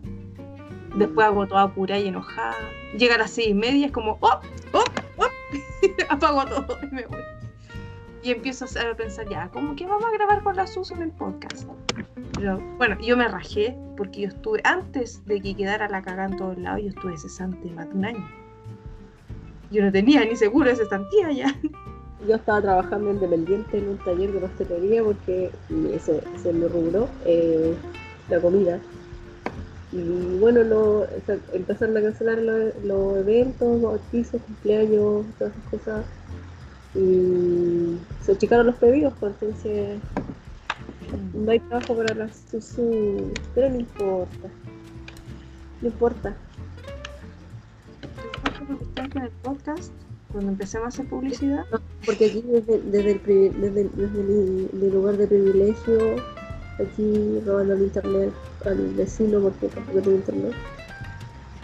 [0.96, 2.56] Después hago toda apurada y enojada.
[2.98, 4.40] Llega a las seis y media, es como, ¡oh!
[4.72, 4.84] ¡oh!
[5.18, 5.28] ¡oh!
[6.10, 7.35] Apago todo y me voy.
[8.26, 11.12] Y empiezo a pensar, ya, ¿cómo que vamos a grabar con la Suso en el
[11.12, 11.70] podcast?
[12.80, 16.58] Bueno, yo me rajé porque yo estuve, antes de que quedara la cagada en todos
[16.58, 18.28] lados, yo estuve cesante más de un año.
[19.70, 21.56] Yo no tenía ni seguro de cesantía ya.
[22.28, 25.52] Yo estaba trabajando independiente en un taller de pastelería porque
[25.94, 27.76] ese es mi rubro, eh,
[28.32, 28.80] la comida.
[29.92, 35.70] Y bueno, no, o sea, empezaron a cancelar lo- los eventos, bautizos, cumpleaños, todas esas
[35.70, 36.06] cosas.
[36.96, 40.00] Y se achicaron los pedidos, pues entonces
[41.34, 43.32] no hay trabajo para la Susu.
[43.54, 44.50] Pero no importa.
[45.82, 46.36] No importa.
[48.96, 49.92] en el podcast,
[50.32, 51.66] cuando empecemos a hacer publicidad,
[52.06, 56.16] Porque aquí desde, desde, el, desde, desde mi, mi lugar de privilegio,
[56.80, 58.34] aquí robando el internet
[58.66, 60.54] al vecino porque tampoco tengo internet.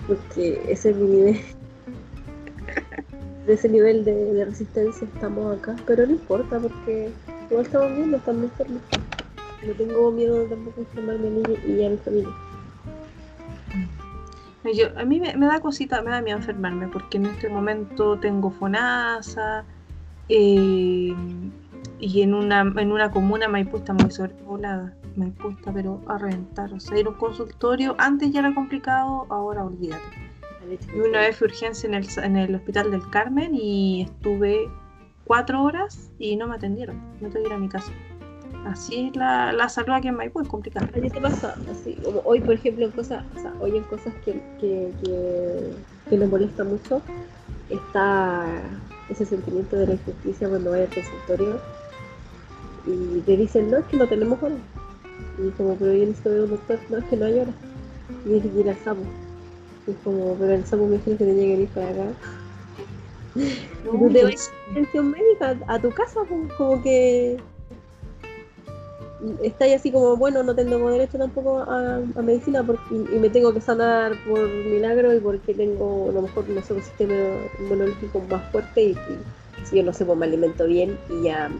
[0.08, 1.61] Porque ese es mi nivel.
[3.46, 7.12] De ese nivel de, resistencia estamos acá, pero no importa porque
[7.50, 8.82] igual estamos viendo, estamos enfermos.
[9.66, 12.30] No tengo miedo tampoco de enfermarme a mí y a mi familia.
[14.76, 18.20] Yo, a mí me, me da cosita, me da miedo enfermarme porque en este momento
[18.20, 19.66] tengo FONASA
[20.30, 21.14] eh,
[22.00, 24.94] y en una, en una comuna Maipú está muy sobrepoblada.
[25.16, 26.74] Maipú está pero a reventar.
[26.74, 30.31] O sea, ir a un consultorio, antes ya era complicado, ahora olvídate.
[30.70, 34.70] Y una vez fui urgencia en el, en el hospital del Carmen y estuve
[35.26, 37.02] cuatro horas y no me atendieron.
[37.20, 37.92] No te ir a mi casa.
[38.66, 40.86] Así es la, la salud aquí en Maipú, es complicada.
[40.86, 43.26] A te pasa así, hoy por ejemplo en cosas,
[43.60, 45.74] hoy en cosas que, que, que,
[46.10, 47.02] que molesta mucho,
[47.70, 48.46] está
[49.10, 51.60] ese sentimiento de la injusticia cuando vaya al consultorio
[52.86, 54.60] y te dicen, no, es que no tenemos horas.
[55.38, 57.56] Y como, pero yo necesito ver un doctor, no, es que no hay horas.
[58.26, 59.04] Y dice que ir al SAMU.
[59.88, 62.14] Y es como, pero el SAMU me dijeron que tenía que ir para acá.
[63.84, 67.40] No, tú te vas a atención médica a tu casa, pues, como que
[69.44, 73.30] estáis así como, bueno, no tengo derecho tampoco a, a medicina porque, y, y me
[73.30, 77.14] tengo que sanar por milagro y porque tengo a lo mejor no sé, un sistema
[77.60, 81.52] inmunológico más fuerte y, y si yo no sé, pues me alimento bien y ya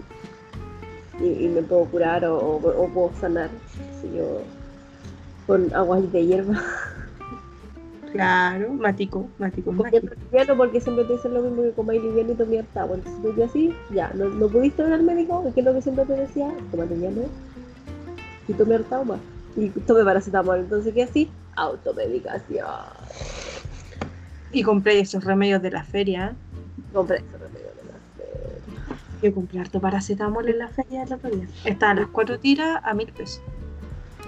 [1.22, 3.50] y, y me puedo curar o, o- o puedo sanar
[4.02, 4.42] si yo
[5.46, 6.60] con aguas de hierba.
[8.12, 12.36] Claro, matico, matico, Porque liviano porque siempre te dicen lo mismo que comáis liviano y
[12.36, 12.98] tomé harta agua.
[12.98, 16.06] Entonces tú así, ya, no, no pudiste ver al médico, que es lo que siempre
[16.06, 17.22] te decía, toma liviano
[18.48, 19.02] y tomé harta.
[19.56, 22.66] Y tomé paracetamol, entonces que así, automedicación.
[24.52, 26.36] Y compré esos remedios de la feria.
[26.94, 29.22] Compré ese remedio de la feria.
[29.22, 31.48] Yo compré harto paracetamol en la feria el otro día.
[31.66, 33.42] Estaban las cuatro tiras a mil pesos.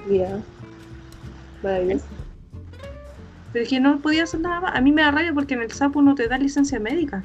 [0.08, 0.41] Mira,
[1.62, 2.06] maravilloso.
[3.54, 4.76] Pero es que no podía hacer nada más.
[4.76, 7.24] A mí me da rabia porque en el SAPU no te da licencia médica.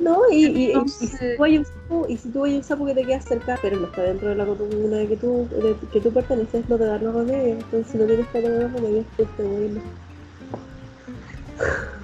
[0.00, 3.04] No, y, si tú hay un sapo, y si tú hay un sapo que te
[3.04, 6.12] queda cerca, pero no está dentro de la comuna de que tú, de, que tú
[6.12, 7.64] perteneces, no te dan los remedios.
[7.64, 9.80] Entonces si no tienes que tomar los remedios, pues te voy a ir.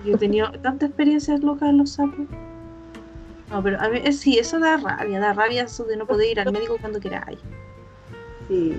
[0.04, 2.26] Yo he tenido tanta experiencia loca en los sapos.
[3.50, 6.30] No, pero a mí eh, sí, eso da rabia, da rabia eso de no poder
[6.30, 7.40] ir al médico cuando queráis.
[8.46, 8.76] Sí.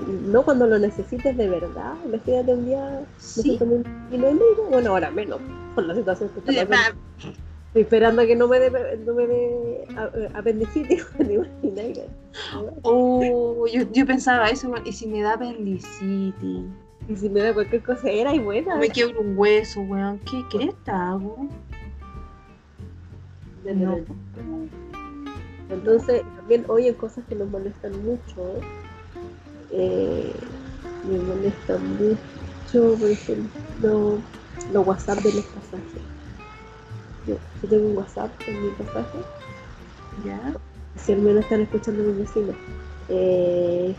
[0.00, 1.94] No cuando lo necesites de verdad.
[2.06, 3.58] Imagínate un día, Sí.
[3.60, 4.66] un- no hay médico.
[4.70, 5.40] Bueno, ahora menos,
[5.74, 7.00] por la situación que está pasando.
[7.68, 8.70] Estoy esperando a que no me dé
[9.06, 9.88] no me dé
[10.34, 11.06] apendicitis.
[11.18, 12.08] ¿te imaginas?
[12.82, 16.34] Oh, yo, yo pensaba eso, y si me da apendicitis,
[17.08, 18.76] Y si me da cualquier cosa, era y buena.
[18.76, 21.48] me quiebro un hueso, weón, ¿qué cresta hago?
[23.64, 23.98] No.
[25.70, 28.60] Entonces, también hoy en cosas que nos molestan mucho, eh,
[29.72, 34.18] me molestan mucho, por ejemplo,
[34.72, 36.02] los WhatsApp de los pasajes.
[37.26, 39.18] Yo, yo tengo un WhatsApp en mi pasaje,
[40.24, 40.52] ¿Ya?
[40.96, 42.56] si al menos están escuchando mis vecinos.
[43.08, 43.94] Eh,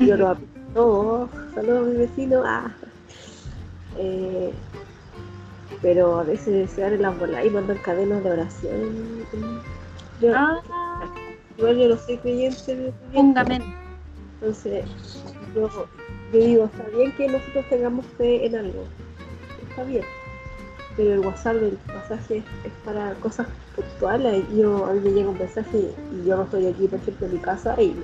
[0.00, 2.42] yo lo aplico todo, saludos a mi vecino.
[2.44, 2.70] Ah.
[3.98, 4.52] Eh,
[5.82, 9.24] pero a veces se abren las bolas y mandan cadenas de oración.
[10.20, 10.60] Yo, Ah,
[11.58, 13.85] Igual yo no soy creyente, creyente, póngame.
[14.40, 14.84] Entonces
[15.54, 15.68] yo,
[16.32, 18.84] yo digo, está bien que nosotros tengamos fe en algo,
[19.68, 20.04] está bien,
[20.96, 24.44] pero el WhatsApp del pasaje es, es para cosas puntuales.
[24.56, 27.32] Yo, a mí me llega un mensaje y yo no estoy aquí, por ejemplo, en
[27.34, 27.96] mi casa y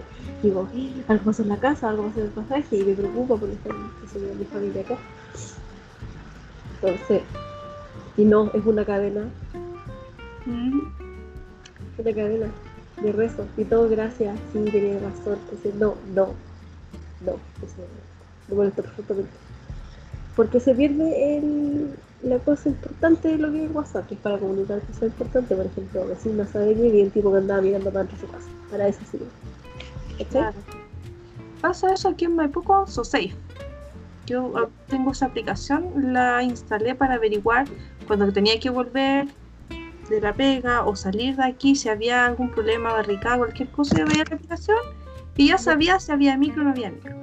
[0.42, 3.36] digo, "Eh, algo pasa en la casa, algo pasa en el pasaje y me preocupa
[3.36, 3.70] porque está
[4.38, 4.98] mi familia acá.
[6.82, 7.22] Entonces,
[8.16, 9.30] y no, es una cadena
[10.44, 10.80] Mm,
[11.98, 12.46] una cadena
[13.02, 16.28] de rezo y todo gracias, sí, tenía razón, entonces no, no,
[17.24, 17.76] no, eso
[18.48, 19.30] me molesta perfectamente.
[20.36, 24.38] Porque se pierde el, la cosa importante de lo que es WhatsApp, que es para
[24.38, 28.08] comunicar cosas importantes, por ejemplo, vecina sabe que vi un tipo que andaba mirando para
[28.18, 29.26] su casa, para eso sirve.
[30.18, 30.26] ¿Cachai?
[30.30, 30.56] claro.
[31.60, 33.34] Pasa eso aquí en Maipú con SoSafe.
[34.26, 34.52] Yo
[34.88, 37.66] tengo esa aplicación, la instalé para averiguar
[38.06, 39.28] cuando tenía que volver
[40.08, 44.04] de la pega o salir de aquí, si había algún problema, barricada, cualquier cosa, yo
[44.06, 44.78] veía la aplicación
[45.36, 47.16] y ya sabía si había micro o no había micro.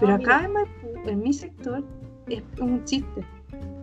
[0.00, 1.82] Pero Ah, acá en Maipú, en mi sector,
[2.28, 3.24] es un chiste,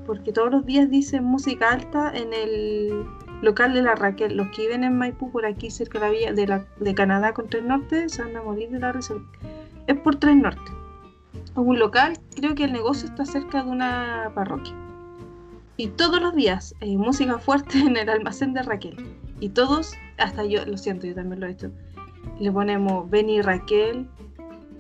[0.06, 3.06] porque todos los días dicen música alta en el
[3.42, 4.38] local de la Raquel.
[4.38, 7.34] Los que viven en Maipú, por aquí cerca de la vía de, la, de Canadá
[7.34, 9.16] con Tres Norte, se van a morir de la risa.
[9.88, 10.72] Es por Tres Norte.
[11.34, 14.74] Es un local, creo que el negocio está cerca de una parroquia.
[15.78, 18.96] Y todos los días, eh, música fuerte en el almacén de Raquel.
[19.40, 21.72] Y todos, hasta yo, lo siento, yo también lo he hecho.
[22.40, 24.08] Le ponemos Beni Raquel,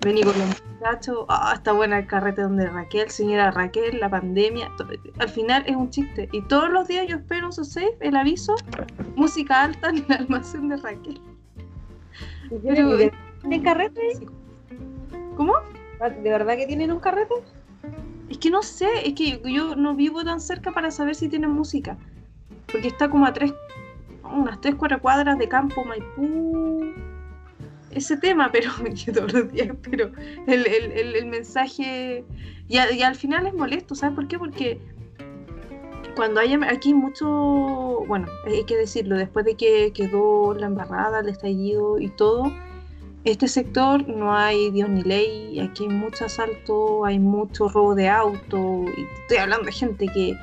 [0.01, 4.69] Beni con los muchachos, ah, está buena el carrete donde Raquel, señora Raquel, la pandemia.
[4.77, 4.86] to-
[5.19, 6.29] Al final es un chiste.
[6.32, 8.56] Y todos los días yo espero su safe el aviso,
[9.15, 11.21] música alta en el almacén de Raquel.
[12.51, 12.97] ¿Y Pero-
[13.41, 14.01] ¿Tienen carrete?
[15.36, 15.53] ¿Cómo?
[15.99, 17.34] ¿De verdad que tienen un carrete?
[18.33, 21.51] Es que no sé, es que yo no vivo tan cerca para saber si tienen
[21.51, 21.99] música.
[22.71, 23.53] Porque está como a tres,
[24.23, 26.83] unas tres, cuatro cuadras de campo Maipú.
[27.91, 28.71] ese tema, pero
[29.13, 30.11] todos los días, pero
[30.47, 32.25] el, el, el, mensaje,
[32.67, 34.39] y, y, al final es molesto, ¿sabes por qué?
[34.39, 34.81] Porque
[36.15, 41.29] cuando hay aquí mucho, bueno, hay que decirlo, después de que quedó la embarrada, el
[41.29, 42.51] estallido y todo,
[43.25, 48.09] este sector no hay Dios ni ley, aquí hay mucho asalto, hay mucho robo de
[48.09, 50.38] auto, y estoy hablando de gente que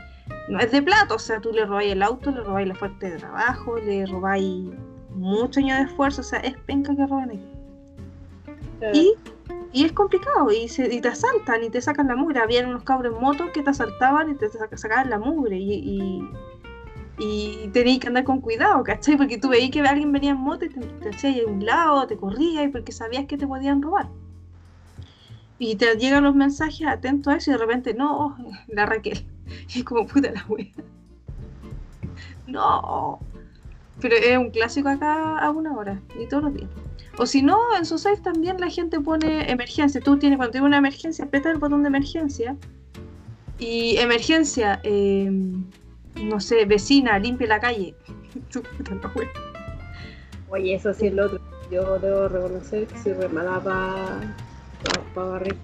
[0.49, 3.11] no es de plato, o sea, tú le robáis el auto, le robáis la fuerte
[3.11, 4.65] de trabajo, le robáis
[5.11, 7.51] mucho año de esfuerzo, o sea, es penca que roban aquí.
[8.95, 9.13] Y,
[9.73, 12.41] y, es complicado, y, se, y, te asaltan y te sacan la mugre.
[12.41, 15.59] Había unos cabros en moto que te asaltaban y te sacaban la mugre.
[15.59, 16.31] Y, y
[17.73, 19.17] tenías que andar con cuidado, ¿cachai?
[19.17, 22.07] Porque tú veías que alguien venía en moto y te, te hacía a un lado,
[22.07, 24.09] te corría, y porque sabías que te podían robar.
[25.59, 28.37] Y te llegan los mensajes, atento a eso, y de repente, no,
[28.69, 29.27] la Raquel.
[29.75, 30.67] Y es como puta la wea.
[32.47, 33.19] No.
[34.01, 36.71] Pero es un clásico acá a una hora, y todos los días.
[37.19, 40.01] O si no, en Society también la gente pone emergencia.
[40.01, 42.57] Tú tienes, cuando tienes una emergencia, aprieta el botón de emergencia.
[43.59, 45.31] Y emergencia, eh,
[46.17, 47.95] no sé, vecina, limpie la calle.
[50.49, 51.41] Oye, eso sí es lo otro.
[51.71, 54.35] Yo debo reconocer que soy re mala para
[55.15, 55.57] barrer.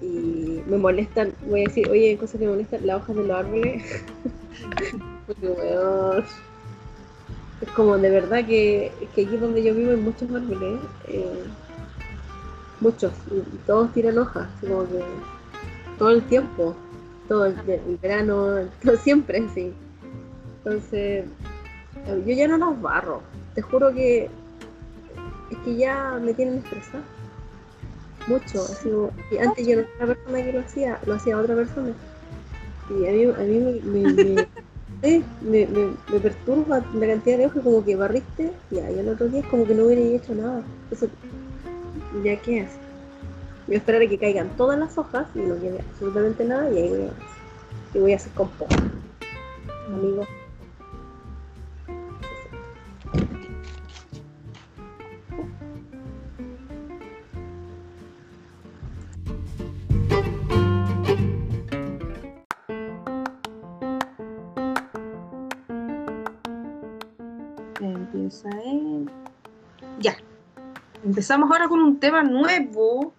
[0.00, 3.36] Y me molestan, voy a decir, oye, cosas que me molestan, las hojas de los
[3.36, 4.04] árboles.
[5.26, 5.56] Porque.
[7.60, 10.80] Es como de verdad que, que aquí donde yo vivo hay muchos árboles.
[11.08, 11.44] Eh,
[12.80, 13.12] muchos.
[13.66, 14.48] Todos tiran hojas.
[14.60, 15.02] Como que
[15.98, 16.76] todo el tiempo
[17.28, 17.54] todo el,
[18.02, 19.72] verano, todo, siempre, sí.
[20.58, 21.24] Entonces,
[22.06, 23.22] yo ya no los barro.
[23.54, 24.30] Te juro que
[25.50, 27.04] es que ya me tienen estresada.
[28.26, 28.66] Mucho.
[29.40, 31.92] Antes yo no era la persona que lo hacía, lo hacía otra persona.
[32.90, 37.84] Y a mí, a mí me, me, me, me, perturba la cantidad de hojas como
[37.84, 40.62] que barriste, y ahí el otro día es como que no hubiera hecho nada.
[40.90, 41.06] Eso,
[42.24, 42.87] ¿ya qué haces?
[43.68, 46.78] Voy a esperar a que caigan todas las hojas y no quede absolutamente nada y
[46.78, 48.72] ahí voy a, y voy a hacer compost.
[49.88, 50.26] Amigos.
[67.82, 69.10] Empieza en...
[70.00, 70.16] Ya.
[71.04, 73.12] Empezamos ahora con un tema nuevo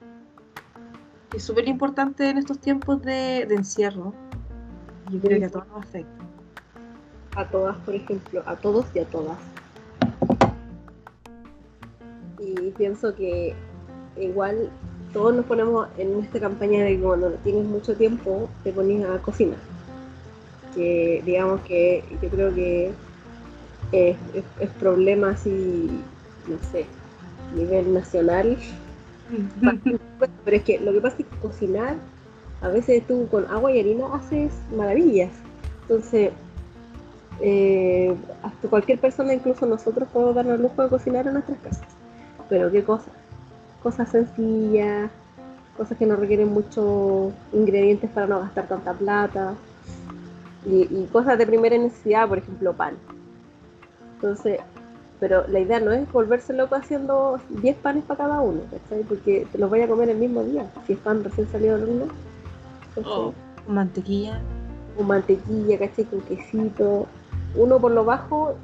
[1.40, 4.14] es súper importante en estos tiempos de, encierro.
[5.10, 6.24] Yo creo que a todos nos afecta.
[7.36, 9.38] A todas, por ejemplo, a todos y a todas.
[12.40, 13.56] Y pienso que
[14.20, 14.70] igual
[15.14, 19.20] todos nos ponemos en esta campaña de que cuando tienes mucho tiempo te pones a
[19.20, 19.60] cocinar.
[20.76, 22.92] Que digamos que yo creo que
[23.94, 24.18] es,
[24.60, 26.02] es problema así,
[26.50, 26.86] no sé,
[27.56, 28.58] nivel nacional
[30.46, 31.96] pero es que lo que pasa es que cocinar,
[32.62, 35.32] a veces tú con agua y harina haces maravillas.
[35.84, 36.32] Entonces,
[37.42, 41.88] eh, hasta cualquier persona, incluso nosotros, podemos darnos el lujo de cocinar en nuestras casas.
[42.50, 43.14] Pero qué cosas,
[43.82, 45.10] cosas sencillas,
[45.78, 49.54] cosas que no requieren muchos ingredientes para no gastar tanta plata.
[50.66, 52.96] Y, y cosas de primera necesidad, por ejemplo, pan.
[54.16, 54.60] Entonces,
[55.20, 59.04] pero la idea no es volverse loco haciendo 10 panes para cada uno, ¿cachai?
[59.04, 61.90] Porque te los voy a comer el mismo día, si es pan recién salido del
[61.90, 62.06] horno.
[63.06, 63.34] Oh,
[63.68, 64.40] mantequilla.
[64.96, 66.06] Con mantequilla, ¿cachai?
[66.06, 67.08] Con quesito.
[67.56, 68.56] Uno por lo bajo,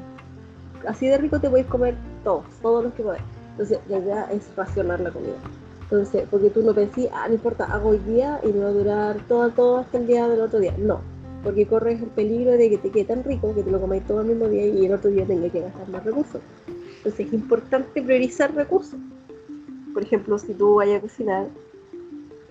[0.87, 3.21] así de rico te podéis comer todos, todos los que podés.
[3.51, 5.35] Entonces, la idea es racionar la comida.
[5.83, 8.71] Entonces, porque tú no pensás, ah, no importa, hago hoy día y me va a
[8.71, 10.73] durar todo, todo hasta el día del otro día.
[10.77, 11.01] No,
[11.45, 14.21] porque corres el peligro de que te quede tan rico que te lo comáis todo
[14.21, 16.41] el mismo día y el otro día tengas que gastar más recursos.
[16.97, 18.99] Entonces es importante priorizar recursos.
[19.93, 21.47] Por ejemplo, si tú vayas a cocinar,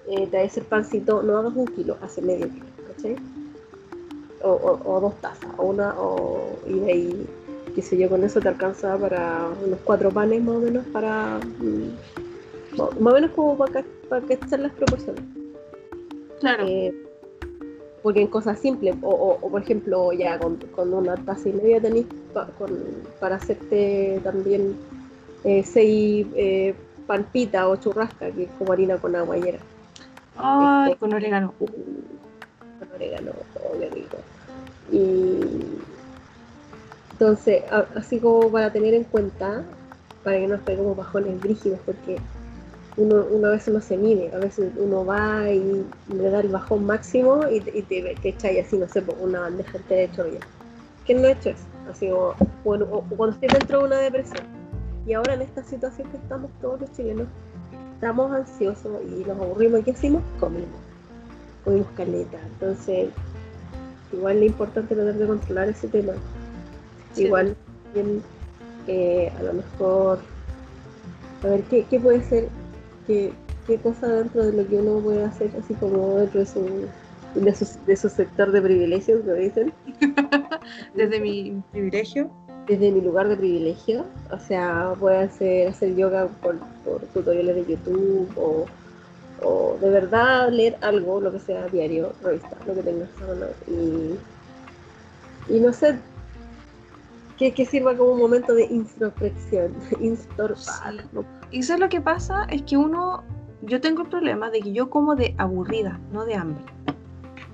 [0.09, 3.17] eh, te haces el pancito, no hagas un kilo, hace medio kilo, ¿cachai?
[4.43, 7.27] O, dos tazas, o una, o, y de ahí,
[7.75, 11.41] qué sé yo, con eso te alcanza para unos cuatro panes más o menos para...
[11.59, 15.25] Mm, más o menos como para, para que estén las proporciones.
[16.41, 16.67] Claro.
[16.67, 17.04] Eh,
[18.05, 20.59] porque en cosas simples, o, por ejemplo, ya con,
[20.93, 22.05] una taza y media tenéis
[23.19, 24.77] para hacerte también
[25.43, 26.75] eh, seis eh,
[27.07, 29.59] palpita o churrasca, que es como harina con agua y era.
[30.37, 31.55] Ay, este, con orégano.
[31.59, 33.33] Con orégano,
[33.81, 34.19] qué rico.
[34.93, 35.41] Y
[37.13, 37.65] entonces,
[37.97, 39.65] así como para tener en cuenta,
[40.23, 42.19] para que no nos como bajones rígidos, porque
[42.97, 46.49] uno, uno a veces no se mide, a veces uno va y le da el
[46.49, 50.39] bajón máximo y, te, te echáis así, no sé, por una bandeja entera de chollo.
[51.05, 51.65] ¿Quién no ha hecho eso?
[51.91, 54.47] Así o, cuando estoy dentro de una depresión.
[55.07, 57.27] Y ahora en esta situación que estamos todos los chilenos,
[57.95, 59.81] estamos ansiosos y nos aburrimos.
[59.81, 60.23] ¿Y qué hacemos?
[60.41, 60.69] Comimos.
[61.65, 62.39] Comimos caleta.
[62.53, 63.11] Entonces,
[64.13, 66.13] igual es importante tratar de controlar ese tema.
[67.17, 67.55] Igual,
[67.93, 68.23] bien,
[68.87, 70.19] eh, a lo mejor,
[71.43, 72.49] a ver, ¿qué, qué puede ser?
[73.07, 73.33] ¿Qué,
[73.67, 76.89] ¿Qué cosa dentro de lo que uno puede hacer, así como dentro de su,
[77.35, 79.73] de su, de su sector de privilegios, lo dicen?
[80.95, 82.31] Desde mi privilegio
[82.67, 86.57] desde mi lugar de privilegio, o sea, puede hacer, hacer yoga por,
[87.13, 88.67] tutoriales de YouTube o,
[89.43, 93.09] o, de verdad leer algo, lo que sea, diario, revista, lo que tengas
[93.67, 94.15] y,
[95.55, 95.99] y no sé,
[97.37, 101.27] que, que, sirva como un momento de introspección, introspección.
[101.55, 103.23] Y eso es lo que pasa, es que uno,
[103.63, 106.65] yo tengo el problema de que yo como de aburrida, no de hambre.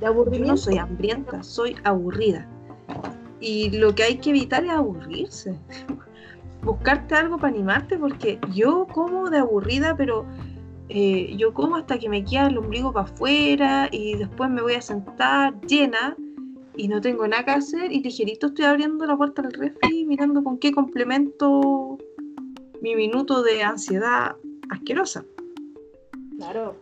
[0.00, 0.46] ¿De aburrimiento?
[0.46, 2.48] Yo no soy hambrienta, soy aburrida.
[3.40, 5.54] Y lo que hay que evitar es aburrirse.
[6.62, 10.24] Buscarte algo para animarte, porque yo como de aburrida, pero
[10.88, 14.76] eh, yo como hasta que me queda el ombligo para afuera y después me voy
[14.76, 16.16] a sentar llena
[16.74, 20.42] y no tengo nada que hacer y ligerito estoy abriendo la puerta del refri mirando
[20.42, 21.98] con qué complemento
[22.80, 24.36] mi minuto de ansiedad
[24.70, 25.24] asquerosa.
[26.36, 26.76] Claro.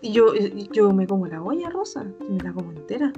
[0.00, 0.34] Y yo,
[0.72, 3.12] yo me como la olla rosa, me la como entera.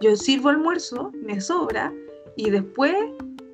[0.00, 1.92] Yo sirvo almuerzo, me sobra,
[2.36, 2.94] y después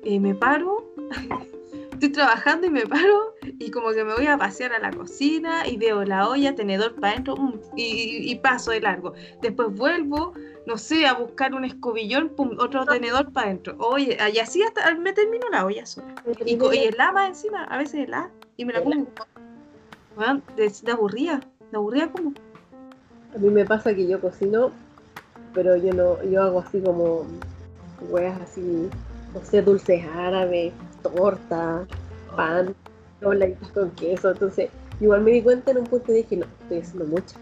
[0.03, 0.91] eh, me paro,
[1.99, 5.67] estoy trabajando y me paro y como que me voy a pasear a la cocina
[5.67, 9.13] y veo la olla, tenedor para adentro mm, y, paso de largo.
[9.41, 10.33] Después vuelvo,
[10.65, 13.75] no sé, a buscar un escobillón, pum, otro tenedor para adentro.
[13.79, 16.15] Oye, y así hasta me termino la olla sola.
[16.45, 18.15] Y, y el más encima, a veces el
[18.55, 19.07] y me la como.
[20.15, 21.41] Bueno, de, de aburrida,
[21.71, 22.33] de aburrida como.
[23.35, 24.71] A mí me pasa que yo cocino,
[25.53, 27.25] pero yo no, yo hago así como
[28.09, 28.89] weas así,
[29.33, 31.85] no sé, dulces árabes, torta,
[32.35, 32.75] pan,
[33.21, 34.31] con queso.
[34.31, 34.69] Entonces,
[34.99, 37.35] igual me di cuenta en un punto y dije, no, estoy haciendo mucho,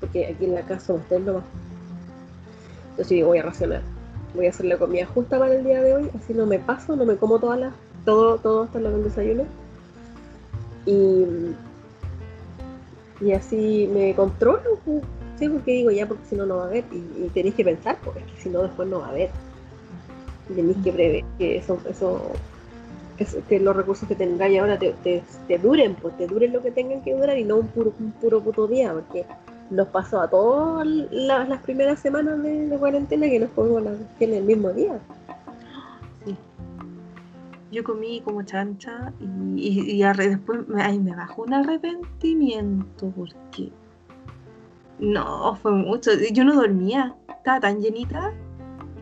[0.00, 1.44] porque aquí en la casa somos tres nomás.
[2.90, 3.82] Entonces digo, voy a racionar.
[4.34, 6.94] Voy a hacer la comida justa para el día de hoy, así no me paso,
[6.94, 9.44] no me como todas las, todo, todo hasta el desayuno.
[10.86, 11.26] Y,
[13.20, 15.02] y así me controlo, pues,
[15.38, 16.84] sí, porque digo ya, porque si no, no va a haber.
[16.92, 19.30] Y, y tenéis que pensar, porque si no, después no va a haber
[20.54, 22.32] tenéis que prever que eso, eso,
[23.48, 27.02] que los recursos que tengáis ahora te, te, duren, pues te duren lo que tengan
[27.02, 29.26] que durar y no un puro, un puro puto día, porque
[29.70, 34.44] nos pasó a todas las primeras semanas de, cuarentena que nos comimos la en el
[34.44, 34.98] mismo día.
[36.24, 36.36] Sí.
[37.70, 43.70] Yo comí como chancha y, y, después me, me bajó un arrepentimiento porque
[44.98, 46.10] no, fue mucho.
[46.32, 48.32] Yo no dormía, estaba tan llenita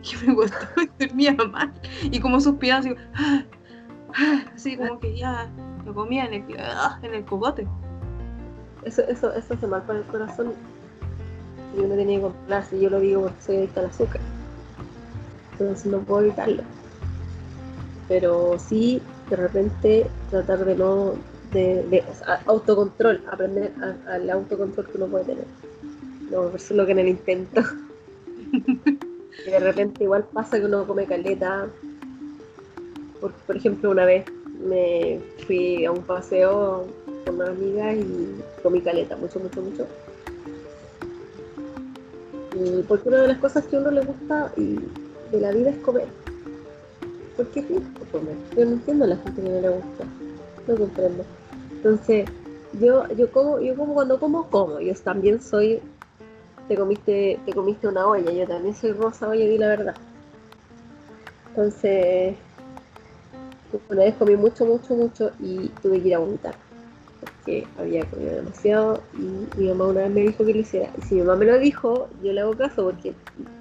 [0.01, 1.73] que me gustó y dormía mal.
[2.03, 2.95] Y como suspiraba así,
[4.55, 5.49] así como que ya
[5.85, 6.43] lo comía en el,
[7.01, 7.67] en el cogote.
[8.83, 10.53] Eso, eso, eso hace mal para el corazón.
[11.75, 12.79] Y uno tenía que controlarse.
[12.79, 14.21] Yo lo digo porque soy adicta al azúcar.
[15.53, 16.63] Entonces no puedo evitarlo.
[18.07, 21.13] Pero sí, de repente, tratar de no.
[21.51, 22.03] de, de
[22.47, 23.71] autocontrol, aprender
[24.07, 25.45] al autocontrol que uno puede tener.
[26.31, 27.61] No, eso es lo que en el intento.
[29.45, 31.67] Y de repente igual pasa que uno come caleta.
[33.19, 34.25] Por, por ejemplo, una vez
[34.59, 36.85] me fui a un paseo
[37.25, 39.87] con una amiga y comí caleta, mucho, mucho, mucho.
[42.53, 44.79] Y porque una de las cosas que a uno le gusta y
[45.31, 46.07] de la vida es comer.
[47.37, 48.35] Porque es rico comer.
[48.57, 50.03] Yo no entiendo a la gente que no le gusta.
[50.67, 51.23] No comprendo.
[51.71, 52.27] Entonces,
[52.79, 54.79] yo, yo como, yo como cuando como, como.
[54.79, 55.81] Yo también soy
[56.69, 59.95] te comiste, te comiste una olla, yo también soy rosa olla, di la verdad.
[61.49, 62.35] Entonces,
[63.89, 66.55] una vez comí mucho, mucho, mucho y tuve que ir a vomitar.
[67.19, 70.89] Porque había comido demasiado y mi mamá una vez me dijo que lo hiciera.
[70.97, 73.13] Y si mi mamá me lo dijo, yo le hago caso porque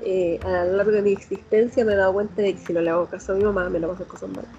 [0.04, 2.80] eh, a lo largo de mi existencia me he dado cuenta de que si no
[2.80, 4.50] le hago caso a mi mamá, me lo paso cosas malas.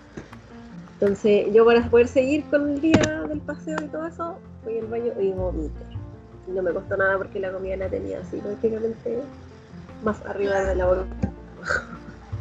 [0.93, 4.87] Entonces, yo para poder seguir con el día del paseo y todo eso, voy al
[4.87, 5.79] baño y vomito
[6.53, 9.19] no me costó nada porque la comida la tenía así prácticamente
[10.03, 11.05] más arriba de la boca.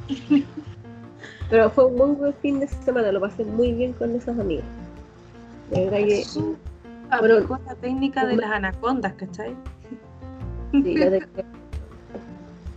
[1.50, 4.64] Pero fue un muy buen fin de semana, lo pasé muy bien con esas amigas.
[5.70, 6.24] De verdad que.
[7.10, 9.54] Ah, pero la técnica de las anacondas, ¿cachai?
[10.70, 11.26] Sí, la de...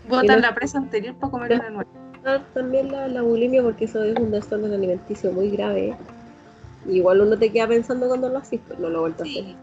[0.08, 2.42] Botan la presa anterior para comer una nueva.
[2.54, 5.98] También la, la, bulimia, porque eso es un desorden alimenticio muy grave.
[6.88, 9.56] Igual uno te queda pensando cuando lo haces, pero no lo he vuelto a hacer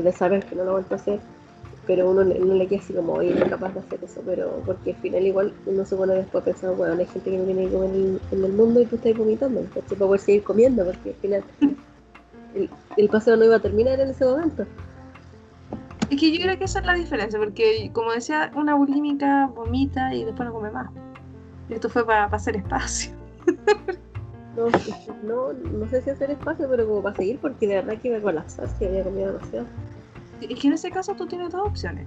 [0.00, 1.20] de saber que no lo he vuelto a hacer.
[1.86, 4.22] Pero uno le- no le queda así como, oye, no es capaz de hacer eso,
[4.24, 7.44] pero porque al final igual uno se pone después pensando, bueno, hay gente que no
[7.44, 9.82] tiene que comer en, en el mundo y tú estás vomitando, ¿cachai?
[9.98, 11.44] Para poder seguir comiendo, porque al final
[12.54, 14.64] el, el paseo no iba a terminar en ese momento.
[16.10, 20.14] Es que yo creo que esa es la diferencia, porque como decía, una bulímica vomita
[20.14, 20.90] y después no come más.
[21.70, 23.12] Esto fue para hacer espacio.
[24.54, 24.66] No,
[25.24, 28.18] no, no sé si hacer espacio, pero como para seguir, porque de verdad que iba
[28.18, 29.64] a colapsar si había comido demasiado.
[30.48, 32.06] Es que en ese caso tú tienes dos opciones.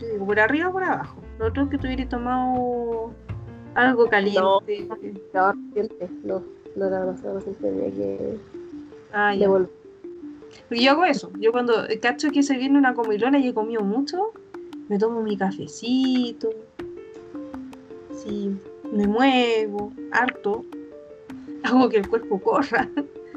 [0.00, 1.20] Yo digo, por arriba o por abajo.
[1.38, 3.12] Lo otro es que tú hubieras tomado
[3.74, 4.40] algo caliente.
[4.40, 4.60] No,
[6.76, 8.36] no demasiado reciente, tenía que
[9.12, 9.70] Ah, devolver.
[10.68, 11.30] Porque yo hago eso.
[11.40, 14.32] Yo cuando cacho que se viene una comilona y he comido mucho,
[14.88, 16.50] me tomo mi cafecito.
[18.12, 18.50] Sí,
[18.92, 20.64] me muevo, harto.
[21.62, 22.88] Hago que el cuerpo corra.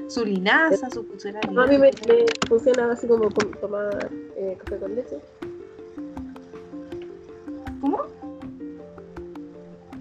[0.09, 1.39] Su linaza, su pulsera.
[1.51, 5.17] No, a mí me, me funciona así como con- tomar eh, café con leche.
[7.79, 8.01] ¿Cómo?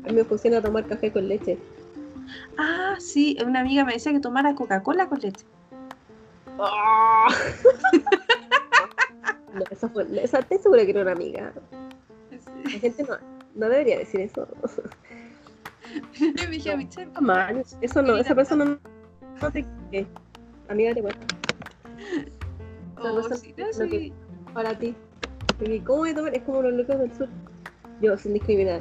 [0.05, 1.59] A mí me funciona tomar café con leche.
[2.57, 5.45] Ah, sí, una amiga me decía que tomara Coca-Cola con leche.
[9.55, 11.53] No, esa fue, esa te seguro que era una amiga.
[12.65, 13.17] La gente no,
[13.55, 14.47] no debería decir eso.
[16.21, 17.11] Le dije a Michelle,
[17.81, 18.79] eso no, esa persona no,
[19.41, 20.07] no te quiere.
[20.68, 21.20] Amiga te cuesta
[23.01, 24.12] oh, sí, sí.
[24.55, 24.95] para ti.
[25.59, 26.34] Porque ¿cómo voy a tomar?
[26.34, 27.28] Es como los locos del sur.
[28.01, 28.80] Yo, sin discriminar.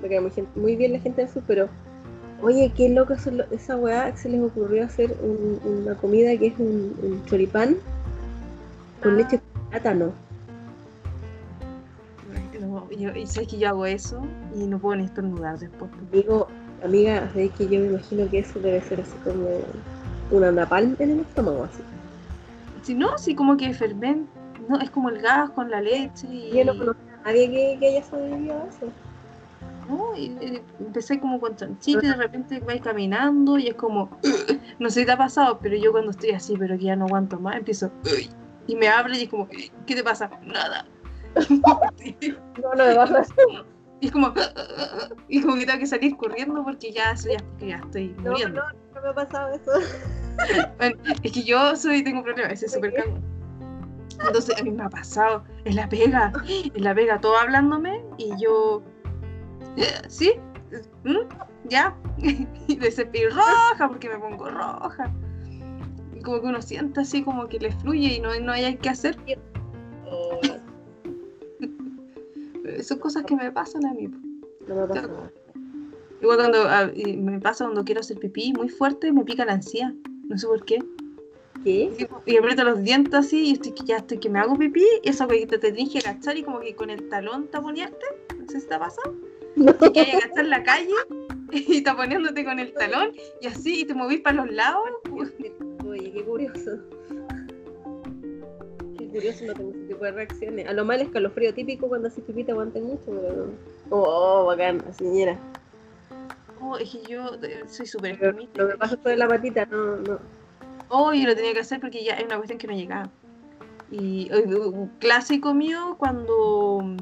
[0.00, 0.20] Me cae
[0.56, 1.68] muy, bien la gente del sur, pero
[2.42, 6.36] oye, qué loco son lo- esa weá que se les ocurrió hacer un- una comida
[6.36, 7.76] que es un, un choripán
[9.02, 9.16] con Ah.
[9.16, 10.12] leche de plátano.
[12.60, 14.22] No, yo, y sabes que yo hago eso
[14.56, 15.90] y no puedo ni estornudar después.
[16.12, 16.46] Digo,
[16.84, 19.48] amiga, es que yo me imagino que eso debe ser así como
[20.30, 21.82] una napalm en el estómago, así.
[22.82, 24.30] Si no, sí como que fermenta.
[24.68, 26.50] No, es como el gas con la leche y.
[26.56, 28.86] Yo no conozco a nadie que, que haya sobrevivido a eso.
[29.88, 30.16] ¿no?
[30.16, 34.10] Y, empecé como con chanchito y de repente vais caminando y es como,
[34.78, 37.06] no sé si te ha pasado, pero yo cuando estoy así, pero que ya no
[37.06, 37.90] aguanto más, empiezo,
[38.66, 39.48] y me abre y es como,
[39.86, 40.30] ¿qué te pasa?
[40.44, 40.86] Nada.
[42.62, 43.24] No, no me pasa
[44.02, 44.34] y es como,
[45.28, 48.60] y como que tengo que salir corriendo porque ya, estoy muriendo.
[48.60, 49.72] no, no me ha pasado eso.
[50.78, 53.18] Bueno, es que yo soy, tengo problemas, ese es súper cago.
[54.26, 58.30] Entonces a mí me ha pasado, en la pega, en la pega, todo hablándome y
[58.42, 58.82] yo,
[60.08, 60.32] ¿sí?
[61.04, 61.18] ¿Mm?
[61.68, 61.94] ¿Ya?
[62.66, 65.12] Y me se roja porque me pongo roja.
[66.14, 68.88] Y como que uno siente así como que le fluye y no, no hay que
[68.88, 69.16] hacer.
[72.62, 74.08] Pero son cosas que me pasan a mí.
[74.66, 75.30] No me ha pasado.
[76.22, 79.54] Igual cuando ah, y me pasa cuando quiero hacer pipí muy fuerte, me pica la
[79.54, 79.92] ansiedad.
[80.28, 80.78] No sé por qué.
[81.64, 82.08] ¿Qué?
[82.26, 84.84] Y aprieto los dientes así y estoy que ya estoy que me hago pipí.
[85.02, 88.06] Y eso que te tenés que agachar y como que con el talón taponearte.
[88.38, 89.14] No sé si te ha pasado.
[89.56, 89.76] No.
[89.76, 90.94] Que hay que agachar la calle
[91.50, 94.84] y taponeándote con el talón y así y te movís para los lados.
[95.84, 96.78] Oye, qué curioso.
[98.96, 100.68] Qué curioso, no tengo ese tipo de reacciones.
[100.68, 103.52] A lo mal escalofrío típico cuando haces pipí te aguantan mucho, pero no.
[103.90, 105.36] Oh, bacán, señora.
[106.62, 108.62] Oh, es que yo eh, soy súper extremista.
[108.62, 110.18] no me pasas por la patita, no, no.
[110.88, 113.10] Oh, yo lo tenía que hacer porque ya es una cuestión que no llegaba.
[113.90, 116.96] Y eh, un clásico mío cuando mm,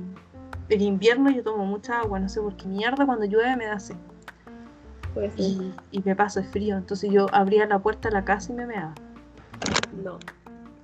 [0.71, 3.79] en invierno yo tomo mucha agua, no sé por qué mierda, cuando llueve me da
[3.79, 3.97] sed.
[5.13, 5.41] Puede ser.
[5.41, 6.77] y, y me paso el frío.
[6.77, 8.95] Entonces yo abría la puerta de la casa y me meaba.
[10.03, 10.19] No.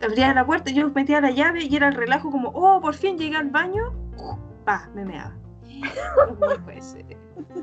[0.02, 3.16] Abría la puerta, yo metía la llave y era el relajo como, oh, por fin
[3.16, 3.92] llegué al baño.
[4.64, 5.32] Pa, me meaba.
[6.40, 7.04] No puede ser.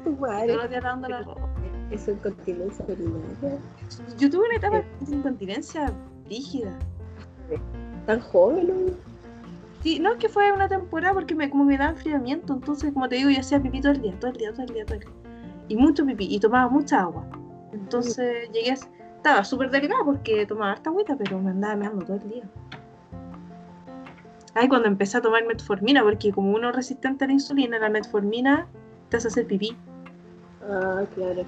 [0.04, 0.48] Tu madre.
[0.48, 1.50] Todos los días lavando la ropa.
[1.92, 3.58] Eso es incontinencia urinaria.
[4.18, 5.94] Yo tuve una etapa de incontinencia
[6.30, 6.78] rígida.
[8.06, 8.94] Tan joven, ¿no?
[9.82, 13.10] Sí, no es que fue una temporada porque me, como me da enfriamiento, entonces como
[13.10, 14.96] te digo, yo hacía pipí todo el día, todo el día, todo el día, todo
[14.96, 15.10] el día.
[15.68, 17.26] Y mucho pipí, y tomaba mucha agua.
[17.74, 18.74] Entonces llegué, a-
[19.16, 22.44] estaba súper delgada porque tomaba harta agüita, pero me andaba meando todo el día.
[24.56, 27.90] Ay, cuando empecé a tomar metformina, porque como uno es resistente a la insulina, la
[27.90, 28.68] metformina
[29.10, 29.76] te hace hacer pipí.
[30.70, 31.44] Ah, claro.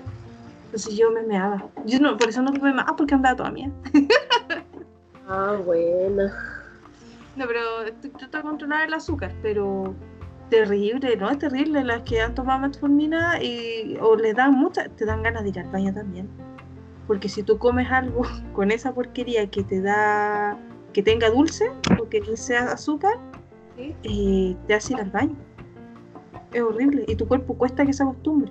[0.65, 1.63] Entonces yo me meaba.
[1.85, 3.71] Yo no, por eso no tuve más, porque andaba toda mía.
[5.27, 6.29] Ah, bueno.
[7.35, 7.59] No, pero
[7.99, 9.95] tratando de controlar el azúcar, pero
[10.49, 11.29] terrible, ¿no?
[11.29, 15.43] Es terrible las que han tomado metformina y, o les dan mucha, te dan ganas
[15.43, 16.29] de ir al baño también.
[17.07, 18.21] Porque si tú comes algo
[18.53, 20.57] con esa porquería que te da,
[20.95, 21.69] que tenga dulce
[21.99, 23.19] o que sea azúcar,
[23.75, 23.93] ¿Sí?
[24.03, 25.35] eh, te hace ir al baño.
[26.53, 28.49] Es horrible y tu cuerpo cuesta que se acostumbre.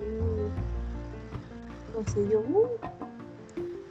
[0.00, 0.48] Mm,
[1.88, 2.66] Entonces yo, uh,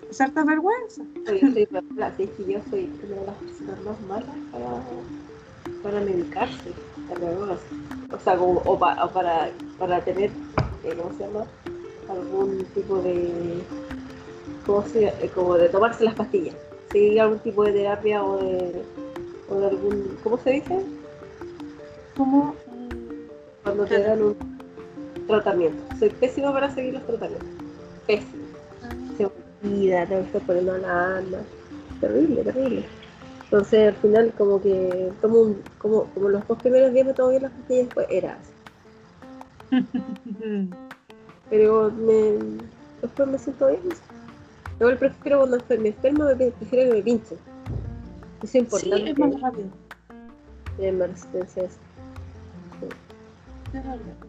[0.10, 1.04] es harta vergüenza.
[1.28, 4.84] Soy mala, así que yo soy una de las personas más malas para,
[5.84, 6.72] para medicarse,
[8.12, 10.32] o sea, como, o, para, para tener,
[10.84, 11.45] eh, ¿cómo se llama?
[12.10, 13.62] Algún tipo de,
[14.66, 16.56] ¿cómo se, eh, como de tomarse las pastillas,
[16.94, 18.84] seguir algún tipo de terapia o de,
[19.50, 20.86] o de algún, ¿cómo se dice?
[22.16, 22.56] Como
[23.64, 24.36] cuando te dan un
[25.28, 25.84] tratamiento.
[25.98, 27.50] Soy pésimo para seguir los tratamientos.
[28.08, 28.44] Pésimo.
[28.84, 28.89] Ah.
[29.18, 31.39] Se olvida, te estoy poniendo la alma.
[32.00, 32.86] Terrible, terrible.
[33.46, 37.30] Entonces al final como que tomo un, como, como los dos primeros días me tomo
[37.30, 38.52] bien las pastillas, después era así.
[41.50, 42.38] Pero me,
[43.02, 43.82] después me siento bien.
[44.80, 47.38] Igual prefiero cuando me enfermo, me prefiero que me pinchen.
[48.42, 48.98] Es importante.
[48.98, 49.70] Sí, es más rápido.
[50.80, 51.64] Es más resistencia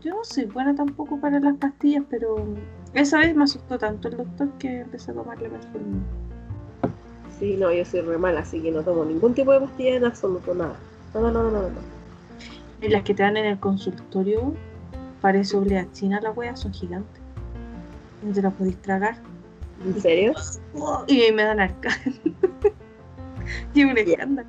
[0.01, 2.45] Yo no soy buena tampoco para las pastillas, pero
[2.93, 6.03] esa vez me asustó tanto el doctor que empecé a tomarle metformina.
[7.39, 10.05] Sí, no, yo soy re mala, así que no tomo ningún tipo de pastilla en
[10.05, 10.77] absoluto, nada.
[11.15, 11.83] Nada, nada, nada, nada.
[12.81, 14.55] Y las que te dan en el consultorio,
[15.21, 17.21] parece oblea china la wea, son gigantes.
[18.23, 19.17] No te las podéis tragar.
[19.85, 20.33] ¿En serio?
[21.07, 21.91] Y ahí me dan arca.
[23.75, 24.49] y es un escándalo.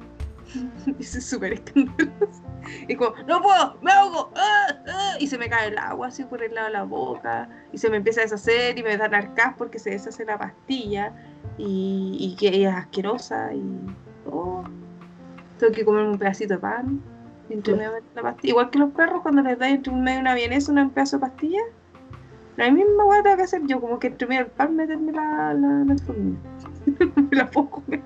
[1.00, 2.44] Eso es súper escandaloso.
[2.88, 4.32] Y como, no puedo, me ahogo.
[4.36, 4.76] ¡Ah!
[4.88, 5.16] ¡Ah!
[5.20, 7.50] Y se me cae el agua así por el lado de la boca.
[7.72, 11.14] Y se me empieza a deshacer y me dan arcas porque se deshace la pastilla
[11.58, 13.64] y, que ella es asquerosa y
[14.30, 14.64] oh,
[15.60, 17.02] tengo que comer un pedacito de pan
[17.50, 18.52] entre medio de la pastilla.
[18.52, 21.22] Igual que los perros cuando les da entre medio de una vienesa un pedazo de
[21.22, 21.62] pastilla,
[22.58, 25.54] la misma a tener que hacer yo, como que entre medio del pan meterme la,
[25.54, 25.96] la, la
[27.30, 28.02] me la puedo comer.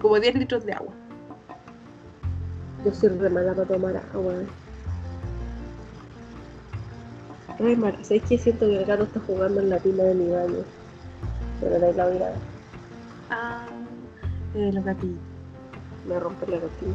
[0.00, 0.92] Como 10 litros de agua.
[2.84, 4.34] Yo soy re mala para tomar agua.
[7.58, 8.38] Ay, Mara, ¿sabes qué?
[8.38, 10.64] Siento que el gato está jugando en la pila de mi baño?
[11.60, 12.36] pero de la mirada.
[13.28, 13.66] Ah,
[14.54, 15.18] eh, los gatillos.
[16.08, 16.94] Me rompe la cortina.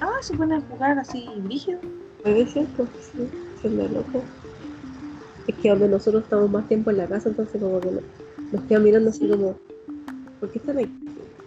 [0.00, 1.80] Ah, se pueden jugar así rígido.
[2.22, 3.30] Puede ser, pues sí,
[3.60, 4.24] siendo loco.
[5.46, 7.90] Es que donde nosotros estamos más tiempo en la casa, entonces como que
[8.52, 9.56] nos quedan mirando así como,
[10.38, 10.92] ¿por qué están ahí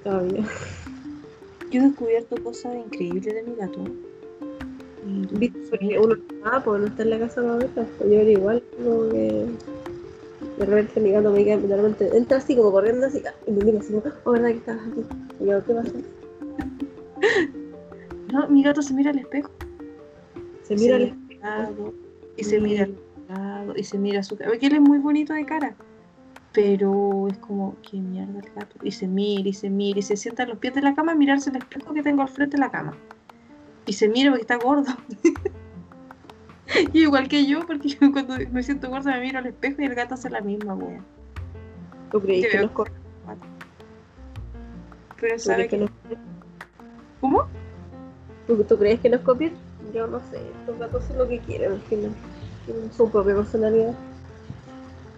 [0.03, 0.43] todavía?
[1.71, 3.83] Yo he descubierto cosas increíbles de mi gato.
[5.33, 5.59] ¿Viste?
[5.69, 9.09] Porque uno ah, pues no está en la casa ver, pues yo era igual, como
[9.09, 9.47] que
[10.57, 13.65] de repente mi gato me queda, de repente entra así como corriendo así y me
[13.65, 13.93] mira así,
[14.23, 15.01] oh, ¿verdad que estabas aquí?
[15.41, 15.91] Y yo, ¿qué pasa?
[18.31, 19.51] No, mi gato se mira al espejo.
[20.63, 21.22] Se mira al espejo.
[22.35, 24.49] Y se mira al lado, y se mira su cara.
[24.49, 25.75] Porque él es muy bonito de cara.
[26.53, 28.75] Pero es como, qué mierda el gato.
[28.83, 31.13] Y se mira, y se mira, y se sienta a los pies de la cama
[31.13, 32.93] a mirarse el espejo que tengo al frente de la cama.
[33.85, 34.91] Y se mira porque está gordo.
[36.93, 39.85] y igual que yo, porque yo cuando me siento gorda me miro al espejo y
[39.85, 41.01] el gato hace la misma, wea.
[42.11, 42.91] ¿Tú crees que, nos corre?
[45.19, 45.89] Pero sabe que,
[47.19, 47.47] ¿Cómo?
[48.45, 49.53] ¿Tú, ¿Tú, crees que nos copian?
[49.93, 52.11] Yo no sé, los gatos son lo que quieren al final.
[52.65, 53.93] Tienen su propia personalidad.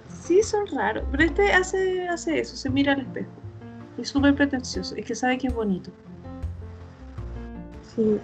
[0.10, 3.30] Sí, son raros, pero este hace, hace eso, se mira al espejo.
[3.98, 5.92] Es súper pretencioso, es que sabe que es bonito.
[7.96, 8.20] Sí.